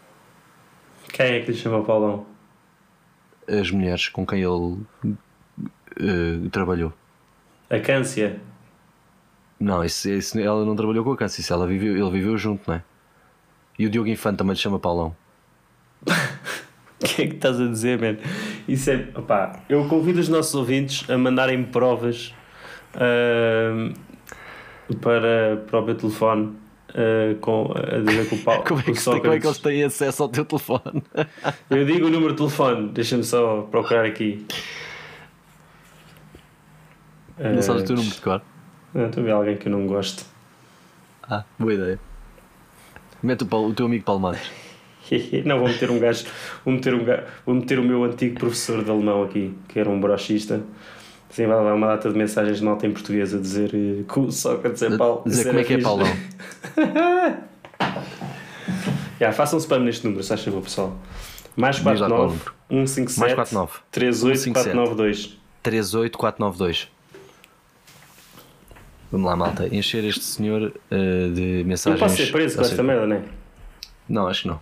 [1.11, 2.25] Quem é que lhe chama Paulão?
[3.47, 4.77] as mulheres com quem ele
[5.99, 6.93] eh, trabalhou.
[7.69, 8.39] A Cância.
[9.59, 12.63] Não, isso, isso- ela não trabalhou com a câncer, isso ela viveu, ele viveu junto,
[12.67, 12.83] não é?
[13.79, 15.15] E o Diogo Infante também lhe chama Paulão.
[16.99, 18.17] O que é que estás a dizer, man?
[18.67, 19.07] Isso é.
[19.13, 22.33] Opá, eu convido os nossos ouvintes a mandarem provas
[22.95, 23.93] ahm,
[24.99, 26.55] para, para o meu telefone
[26.95, 28.63] ah, com, a dizer que o Paulo.
[28.65, 31.03] Como é, que, como é que eles têm acesso ao teu telefone?
[31.69, 34.43] Eu digo o número de telefone, deixa-me só procurar aqui.
[37.37, 38.41] Não sabes o teu Ah, número de cor?
[38.95, 40.25] Estou a ver alguém que eu não gosto.
[41.23, 41.99] Ah, boa ideia.
[43.21, 44.49] Mete o, o teu amigo Palmares.
[45.45, 46.25] Não, vou meter um gajo,
[46.65, 49.89] vou meter, um gajo, vou meter o meu antigo professor de alemão aqui, que era
[49.89, 50.61] um brochista.
[51.29, 54.19] Assim vai levar uma data de mensagens de malta em português a dizer eh, que
[54.19, 55.23] o Sócrates é Paulo.
[55.25, 55.81] Dizer como é que é.
[55.81, 56.07] Paulão.
[59.19, 60.95] Já, façam spam neste número, se achas, pessoal.
[61.55, 62.53] Mais Diz lá qual 49 número.
[62.69, 63.79] 157 Mais 49.
[63.91, 65.37] 38492.
[65.63, 66.96] 38492.
[69.11, 69.67] Vamos lá, malta.
[69.73, 71.99] Encher este senhor eh, de Eu mensagens.
[71.99, 73.21] posso ser preso com esta merda, não é?
[74.09, 74.59] Não, acho que não.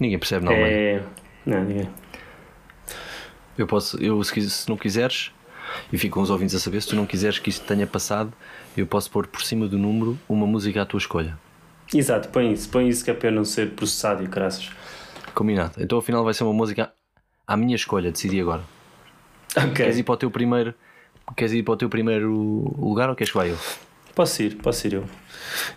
[0.00, 0.74] Ninguém percebe na Alemanha.
[0.74, 1.02] É.
[1.46, 1.88] Não, ninguém.
[3.56, 5.30] Eu posso, eu se, se não quiseres,
[5.92, 8.32] e ficam os ouvintes a saber, se tu não quiseres que isto tenha passado,
[8.76, 11.38] eu posso pôr por cima do número uma música à tua escolha.
[11.94, 14.70] Exato, põe isso, põe isso que é para eu não ser processado e caraças.
[15.34, 15.74] Combinado.
[15.78, 16.92] Então afinal vai ser uma música
[17.46, 18.62] à minha escolha, decidi agora.
[19.56, 19.72] Ok.
[19.72, 20.74] Queres ir para o teu primeiro.
[21.36, 22.30] Queres ir para o teu primeiro
[22.78, 23.56] lugar ou queres que vá eu?
[24.14, 25.04] Posso ir, posso ir eu.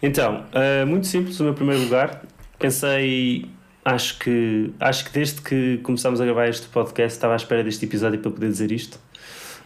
[0.01, 2.21] Então, ah, muito simples, o meu primeiro lugar.
[2.59, 3.45] Pensei,
[3.83, 7.85] acho que, acho que desde que começámos a gravar este podcast estava à espera deste
[7.85, 8.99] episódio para poder dizer isto.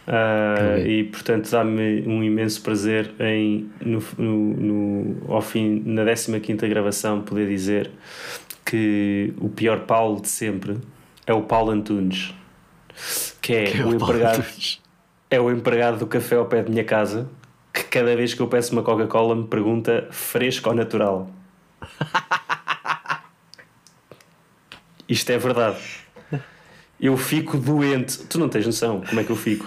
[0.06, 0.86] Ok.
[0.86, 7.22] E portanto dá-me um imenso prazer em, no, no, no- ao fim, na 15 gravação,
[7.22, 7.90] poder dizer
[8.64, 10.78] que o pior Paulo de sempre
[11.26, 12.34] é o Paulo Antunes,
[13.40, 14.80] que é, Que é o o empregado Antunes.
[15.30, 17.28] É o empregado do café ao pé de minha casa
[17.72, 21.30] que cada vez que eu peço uma Coca-Cola me pergunta fresco ou natural.
[25.08, 25.78] Isto é verdade.
[27.00, 28.18] Eu fico doente.
[28.26, 29.66] Tu não tens noção como é que eu fico.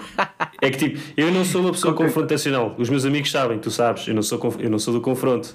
[0.60, 2.74] É que tipo, eu não sou uma pessoa confrontacional.
[2.78, 5.54] Os meus amigos sabem, tu sabes, eu não sou, eu não sou do confronto.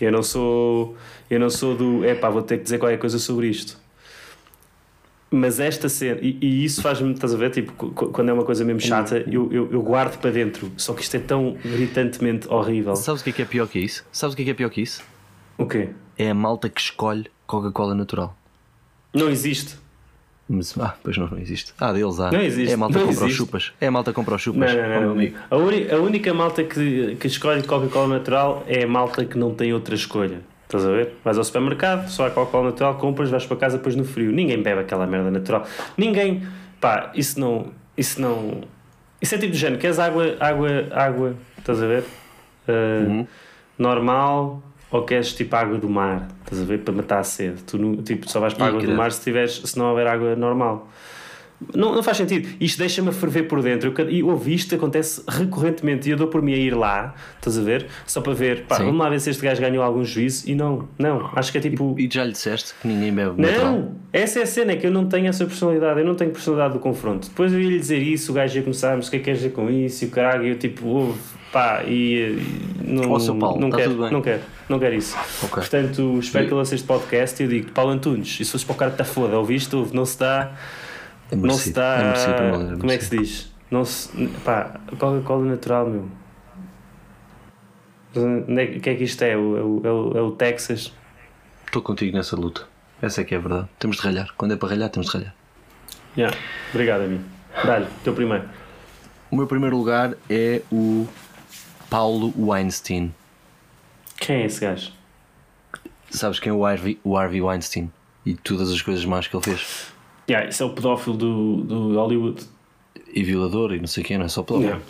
[0.00, 0.96] Eu não sou.
[1.28, 2.04] Eu não sou do.
[2.04, 3.76] É pá, vou ter que dizer qualquer coisa sobre isto.
[5.30, 7.50] Mas esta cena, e, e isso faz-me, estás a ver?
[7.50, 10.72] Tipo, qu- qu- quando é uma coisa mesmo chata, eu, eu, eu guardo para dentro.
[10.76, 12.96] Só que isto é tão gritantemente horrível.
[12.96, 14.06] Sabes o que é que é pior que isso?
[14.10, 15.02] Sabes o que é que é pior que isso?
[15.58, 15.90] O quê?
[16.16, 18.34] É a malta que escolhe Coca-Cola natural.
[19.12, 19.76] Não existe.
[20.48, 21.74] Mas, ah, pois não, não existe.
[21.78, 22.32] Ah, deles há.
[22.32, 23.72] Não existe, É a malta não que compra os chupas.
[23.78, 24.74] É a malta que compra os Não, chupas.
[24.74, 25.00] não, não.
[25.02, 25.10] não.
[25.12, 25.36] amigo.
[25.50, 29.74] A, a única malta que, que escolhe Coca-Cola natural é a malta que não tem
[29.74, 30.40] outra escolha.
[30.68, 31.14] Estás a ver?
[31.24, 34.30] Vais ao supermercado, só há Coca-Cola natural, compras, vais para casa depois no frio.
[34.30, 35.66] Ninguém bebe aquela merda natural.
[35.96, 36.42] Ninguém.
[36.78, 37.72] Pá, isso não.
[37.96, 38.60] Isso não.
[39.20, 39.80] Isso é tipo de género.
[39.80, 41.34] Queres água, água, água?
[41.56, 42.04] Estás a ver?
[42.68, 43.26] Uh,
[43.78, 46.28] Normal ou queres tipo água do mar?
[46.44, 46.80] Estás a ver?
[46.80, 47.62] Para matar a sede.
[47.62, 50.36] Tu tipo, só vais para a água do mar se, tiveres, se não houver água
[50.36, 50.86] normal.
[51.74, 52.48] Não, não faz sentido.
[52.60, 53.92] Isto deixa-me ferver por dentro.
[53.96, 56.08] Eu E ouvi isto acontece recorrentemente.
[56.08, 57.86] E eu dou por mim a ir lá, estás a ver?
[58.06, 58.84] Só para ver, pá, Sim.
[58.84, 60.48] vamos lá ver se este gajo ganhou algum juízo.
[60.48, 61.30] E não, não.
[61.34, 61.96] Acho que é tipo.
[61.98, 63.72] E já lhe disseste que ninguém bebe natural?
[63.72, 66.30] Não, essa é a cena, é que eu não tenho essa personalidade, eu não tenho
[66.30, 67.28] personalidade do confronto.
[67.28, 69.24] Depois eu ia lhe dizer isso, o gajo ia começar, mas o que é que
[69.24, 70.04] queres dizer com isso?
[70.04, 71.18] E o caralho, e eu tipo, ouve,
[71.52, 72.38] pá, e,
[72.82, 75.16] e não, seu Paulo, não tá quero, não quero, não quero isso.
[75.42, 75.54] Ok.
[75.54, 78.74] Portanto, espero que ele este podcast e eu digo, Paulo Antunes, e se fores para
[78.74, 80.52] o cara que está foda, ouviste, ouve, não se dá,
[81.30, 83.52] É não se dá, É merecido, Deus, como é que se diz?
[83.70, 86.08] Não se, pá, Coca-Cola natural, meu.
[88.16, 89.36] É O que é que isto é?
[89.36, 90.92] O, é o, é é o Texas?
[91.66, 92.66] Estou contigo nessa luta.
[93.02, 93.68] Essa é que é a verdade.
[93.78, 94.32] Temos de ralhar.
[94.36, 95.34] Quando é para ralhar, temos de ralhar.
[96.16, 96.36] Yeah.
[96.72, 97.22] Obrigado, amigo.
[97.64, 98.48] Dá-lhe, teu primeiro.
[99.30, 101.06] O meu primeiro lugar é o
[101.90, 103.14] Paulo Weinstein.
[104.16, 104.92] Quem é esse gajo?
[106.10, 107.92] Sabes quem é o Harvey, o Harvey Weinstein?
[108.24, 109.92] E todas as coisas más que ele fez.
[110.28, 112.42] Yeah, esse é o pedófilo do, do Hollywood.
[113.14, 114.60] E violador e não sei quem, não é só pelo.
[114.60, 114.80] Yeah.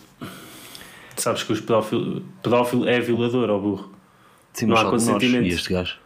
[1.16, 3.90] Sabes que os pedófilo, pedófilo é violador, ó burro.
[4.53, 5.05] Sim, Não há só de nós.
[5.05, 5.44] consentimento.
[5.46, 5.96] E este gajo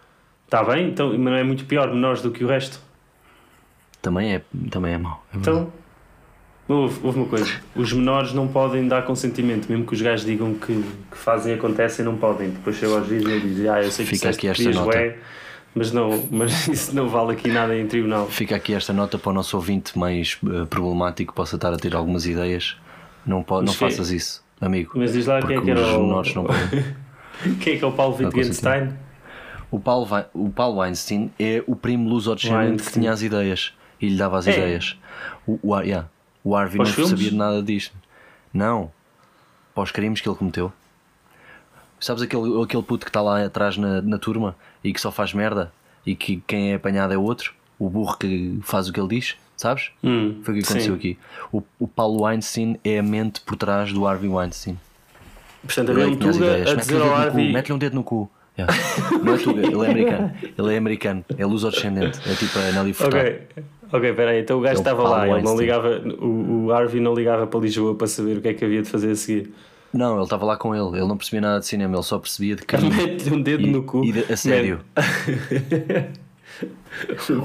[0.45, 0.89] Está bem?
[0.89, 2.79] Então, mas não é muito pior, menores do que o resto.
[4.03, 5.25] também é, também é mau.
[5.33, 5.39] É.
[5.39, 5.73] Então,
[6.69, 7.51] houve, houve uma coisa.
[7.75, 10.75] Os menores não podem dar consentimento, mesmo que os gajos digam que,
[11.11, 12.51] que fazem e acontecem, não podem.
[12.51, 14.85] Depois chega aos juízes e ele diz: Ah, eu sei que Fica aqui esta nota.
[14.91, 15.17] bué,
[15.75, 18.27] mas, não, mas isso não vale aqui nada em tribunal.
[18.29, 21.95] Fica aqui esta nota para o nosso ouvinte mais eh, problemático possa estar a ter
[21.95, 22.77] algumas ideias.
[23.27, 24.93] Não, pode, não que- faças isso, amigo.
[24.95, 26.23] Mas diz lá quem é que era o.
[27.61, 28.91] Quem é que é o Paulo Wittgenstein?
[29.71, 34.17] O Paulo, o Paulo Weinstein é o primo luso-descendente que tinha as ideias e lhe
[34.17, 34.53] dava as É.
[34.53, 34.97] ideias.
[35.47, 36.09] O, o, yeah,
[36.45, 37.11] o Harvey não filmes?
[37.11, 37.97] sabia nada disto.
[38.53, 38.93] Não.
[39.75, 40.73] Para os crimes que ele cometeu.
[42.03, 45.33] Sabes aquele, aquele puto que está lá atrás na, na turma e que só faz
[45.33, 45.73] merda
[46.05, 47.55] e que quem é apanhado é outro?
[47.79, 49.37] O burro que faz o que ele diz?
[49.57, 49.93] Sabes?
[50.03, 50.99] Hum, Foi o que aconteceu sim.
[50.99, 51.19] aqui.
[51.53, 54.77] O, o Paulo Weinstein é a mente por trás do Harvey Weinstein.
[55.63, 57.53] Portanto, havia é um Tuga a dizer um ao dedo no cu, Harvey.
[57.53, 58.31] Mete-lhe um dedo no cu.
[58.59, 58.75] Yeah.
[59.23, 60.33] Não é Tuga, ele é americano.
[60.59, 61.25] Ele é americano.
[61.39, 62.19] É luso-descendente.
[62.29, 63.17] É tipo a Nelly Furtado.
[63.17, 63.43] Ok,
[63.93, 64.41] ok, peraí.
[64.41, 67.61] Então o gajo É estava lá, ele não ligava, o, o Harvey não ligava para
[67.61, 69.55] Lisboa para saber o que é que havia de fazer a seguir.
[69.93, 70.99] Não, ele estava lá com ele.
[70.99, 71.95] Ele não percebia nada de cinema.
[71.97, 72.91] Ele só percebia de crime.
[72.91, 74.05] Mete-lhe um dedo E, no cu.
[74.05, 74.81] e de, a sério.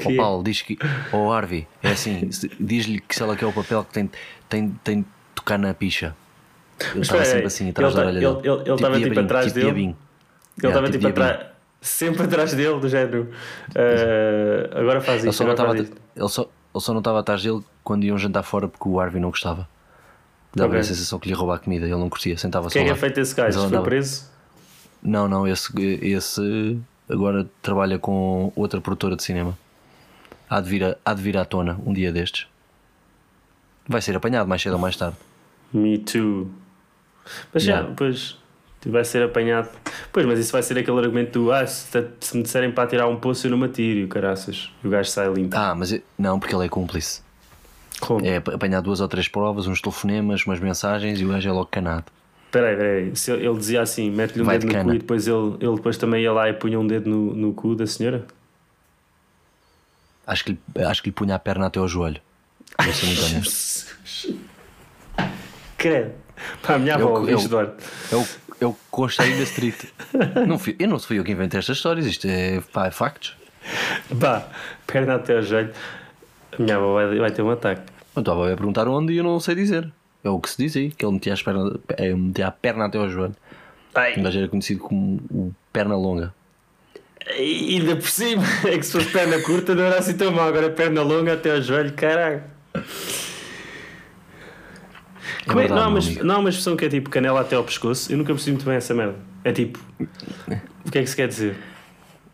[0.05, 0.15] O?
[0.15, 0.77] Paulo diz que.
[1.13, 2.29] O Harvey, é assim.
[2.59, 4.11] Diz-lhe que se ela quer o papel que tem,
[4.49, 6.13] tem, tem de tocar na picha.
[6.91, 8.47] Ele estava sempre assim, atrás da tá- orelha ele- dele.
[8.47, 9.69] ele- estava, tipo, diabinho, atrás dele?
[9.69, 9.95] Ele
[10.67, 11.45] estava tipo atrás,
[11.81, 13.29] sempre atrás dele, do género.
[13.75, 16.01] "Ah, agora faz Ele isto, só, não agora estava, faz isto.
[16.15, 16.41] ele, só,
[16.75, 19.67] ele só não estava atrás dele quando iam jantar fora porque o Harvey não gostava.
[20.57, 20.79] Dava Ok.
[20.79, 22.95] a sensação que lhe ia roubar a comida, ele não curtia, sentava-se Quem é é
[22.95, 23.57] feito esse gajo?
[23.59, 24.25] Foi andava- preso?
[25.03, 26.77] Não, não, esse, esse
[27.09, 29.57] agora trabalha com outra produtora de cinema.
[30.49, 32.47] Há de, vir a, há de vir à tona um dia destes.
[33.87, 35.15] Vai ser apanhado mais cedo ou mais tarde.
[35.73, 36.49] Me too.
[37.53, 37.89] Mas já, Yeah.
[37.89, 38.37] depois
[38.85, 39.69] vai ser apanhado.
[40.13, 41.85] Pois, mas isso vai ser aquele argumento do ah, se,
[42.21, 44.71] se me disserem para tirar um poço eu não me atiro, o caraças.
[44.83, 45.55] E o gajo sai limpo.
[45.57, 47.21] Ah, mas eu- não, porque ele é cúmplice.
[47.99, 48.25] Como?
[48.25, 51.51] É ap- apanhar duas ou três provas, uns telefonemas, umas mensagens e o gajo é
[51.51, 52.05] logo canado.
[52.51, 53.15] Peraí, peraí.
[53.15, 55.57] Se ele ele dizia assim, mete-lhe um Vai dedo de no cu e depois ele,
[55.59, 58.25] ele depois também ia lá e punha um dedo no, no cu da senhora?
[60.25, 62.21] Acho que, lhe, acho que lhe punha a perna até ao joelho.
[62.83, 64.37] Vou ser muito honesto.
[65.77, 66.11] Credo.
[66.61, 68.27] Pá, a minha Eu- avó, eu-
[68.59, 69.75] é o que consta aí da street.
[70.47, 73.35] Não fui, eu não fui eu que inventei estas histórias, isto é, pá, é factos.
[74.19, 74.47] Pá,
[74.87, 75.71] perna até ao joelho.
[76.57, 77.91] A minha avó vai, vai ter um ataque.
[78.15, 79.91] Eu estava a perguntar onde e eu não sei dizer.
[80.23, 82.85] É o que se diz aí, que ele metia, as pernas, eh, metia a perna
[82.85, 83.35] até ao joelho.
[84.17, 86.33] O gajo era conhecido como o perna longa.
[87.37, 90.47] E ainda por cima, é que se fosse perna curta não era assim tão mal,
[90.47, 92.43] agora perna longa até ao joelho, caralho.
[92.73, 92.81] É-
[95.53, 98.11] verdade, não, há uma, não há uma expressão que é tipo canela até ao pescoço?
[98.11, 99.15] Eu nunca percebi muito bem essa merda.
[99.43, 99.79] É tipo.
[100.85, 101.55] O que é que se quer dizer?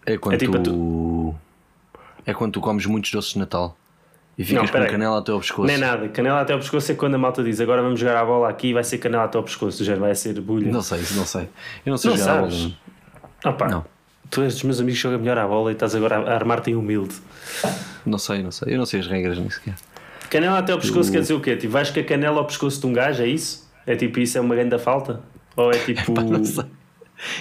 [0.05, 1.36] É quando É tipo a tu.
[2.26, 3.78] É quando tu comes muitos doces de Natal
[4.38, 4.89] e ficas com peraí.
[4.91, 5.67] canela até ao pescoço.
[5.67, 6.07] Não é nada.
[6.09, 8.67] Canela até ao pescoço é quando a malta diz agora vamos jogar a bola aqui
[8.69, 9.84] e vai ser canela até ao pescoço.
[9.84, 10.71] Já vai ser bulha.
[10.71, 11.49] Não sei, não sei.
[11.86, 12.57] Eu não sei Não jogar a sabes?
[12.61, 12.73] bola.
[13.43, 13.67] Ah, pá.
[13.69, 13.86] Não.
[14.29, 16.71] Tu és dos meus amigos que jogam melhor à bola e estás agora a armar-te
[16.71, 17.15] em humilde.
[18.05, 18.73] Não sei, não sei.
[18.73, 19.75] Eu não sei as regras nem sequer.
[20.29, 21.55] Canela até ao pescoço quer dizer o quê?
[21.55, 23.69] Tipo, vais com a canela ao pescoço de um gajo, é isso?
[23.86, 25.21] É tipo, isso é uma grande falta?
[25.55, 26.13] Ou é tipo.
[26.13, 26.65] Pá, não sei.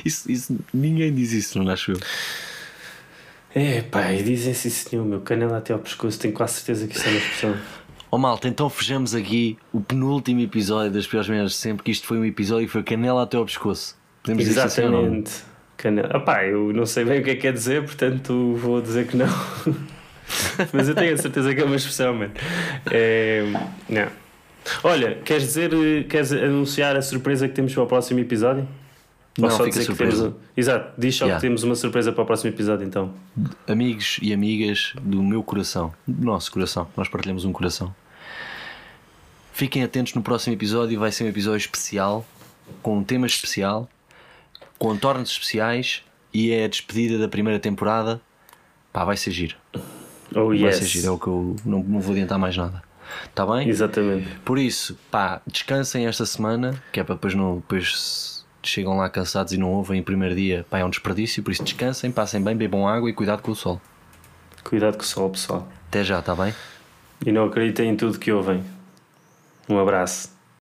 [0.04, 1.98] Isso, isso, ninguém diz isso, não acho eu.
[3.54, 5.20] É pá, e dizem-se isso senhor, meu.
[5.20, 7.56] Canela até ao pescoço, tenho quase certeza que isso é uma expressão.
[8.10, 12.06] Ó malta, então fechamos aqui o penúltimo episódio das piores merdas de sempre, que isto
[12.06, 13.96] foi um episódio que foi canela até ao pescoço.
[14.22, 14.82] Podemos dizer assim?
[14.82, 15.32] Exatamente.
[15.76, 16.10] Canela.
[16.12, 19.06] Ah pá, eu não sei bem o que é que quer dizer, portanto vou dizer
[19.06, 19.26] que não.
[20.72, 22.32] Mas eu tenho a certeza que é uma expressão, mano.
[22.90, 23.44] É,
[23.88, 24.08] não.
[24.84, 28.66] Olha, queres dizer, eh, queres anunciar a surpresa que temos para o próximo episódio?
[29.38, 30.24] Não, só fica surpresa.
[30.24, 30.36] temos.
[30.56, 31.40] Exato, diz só Yeah.
[31.40, 33.14] que temos uma surpresa para o próximo episódio então.
[33.66, 37.94] Amigos e amigas do meu coração, do nosso coração, nós partilhamos um coração.
[39.52, 42.26] Fiquem atentos no próximo episódio, vai ser um episódio especial,
[42.82, 43.88] com um tema especial,
[44.78, 46.02] com tornos especiais
[46.32, 48.20] e é a despedida da primeira temporada.
[48.92, 49.56] Pá, vai ser giro.
[50.34, 50.76] Oh Vai yes.
[50.76, 52.82] ser giro, é o que eu não, não vou adiantar mais nada.
[53.26, 53.68] Está bem?
[53.68, 54.26] Exatamente.
[54.44, 57.56] Por isso, pá, descansem esta semana, que é para depois não.
[57.56, 58.31] Depois
[58.64, 61.42] chegam lá cansados e não ouvem o primeiro dia, pá, é um desperdício.
[61.42, 63.80] Por isso, descansem, passem bem, bebam água e cuidado com o sol.
[64.64, 65.68] Cuidado com o sol, pessoal.
[65.88, 66.54] Até já, está bem?
[67.24, 68.64] E não acreditem em tudo que ouvem.
[69.68, 70.31] Um abraço.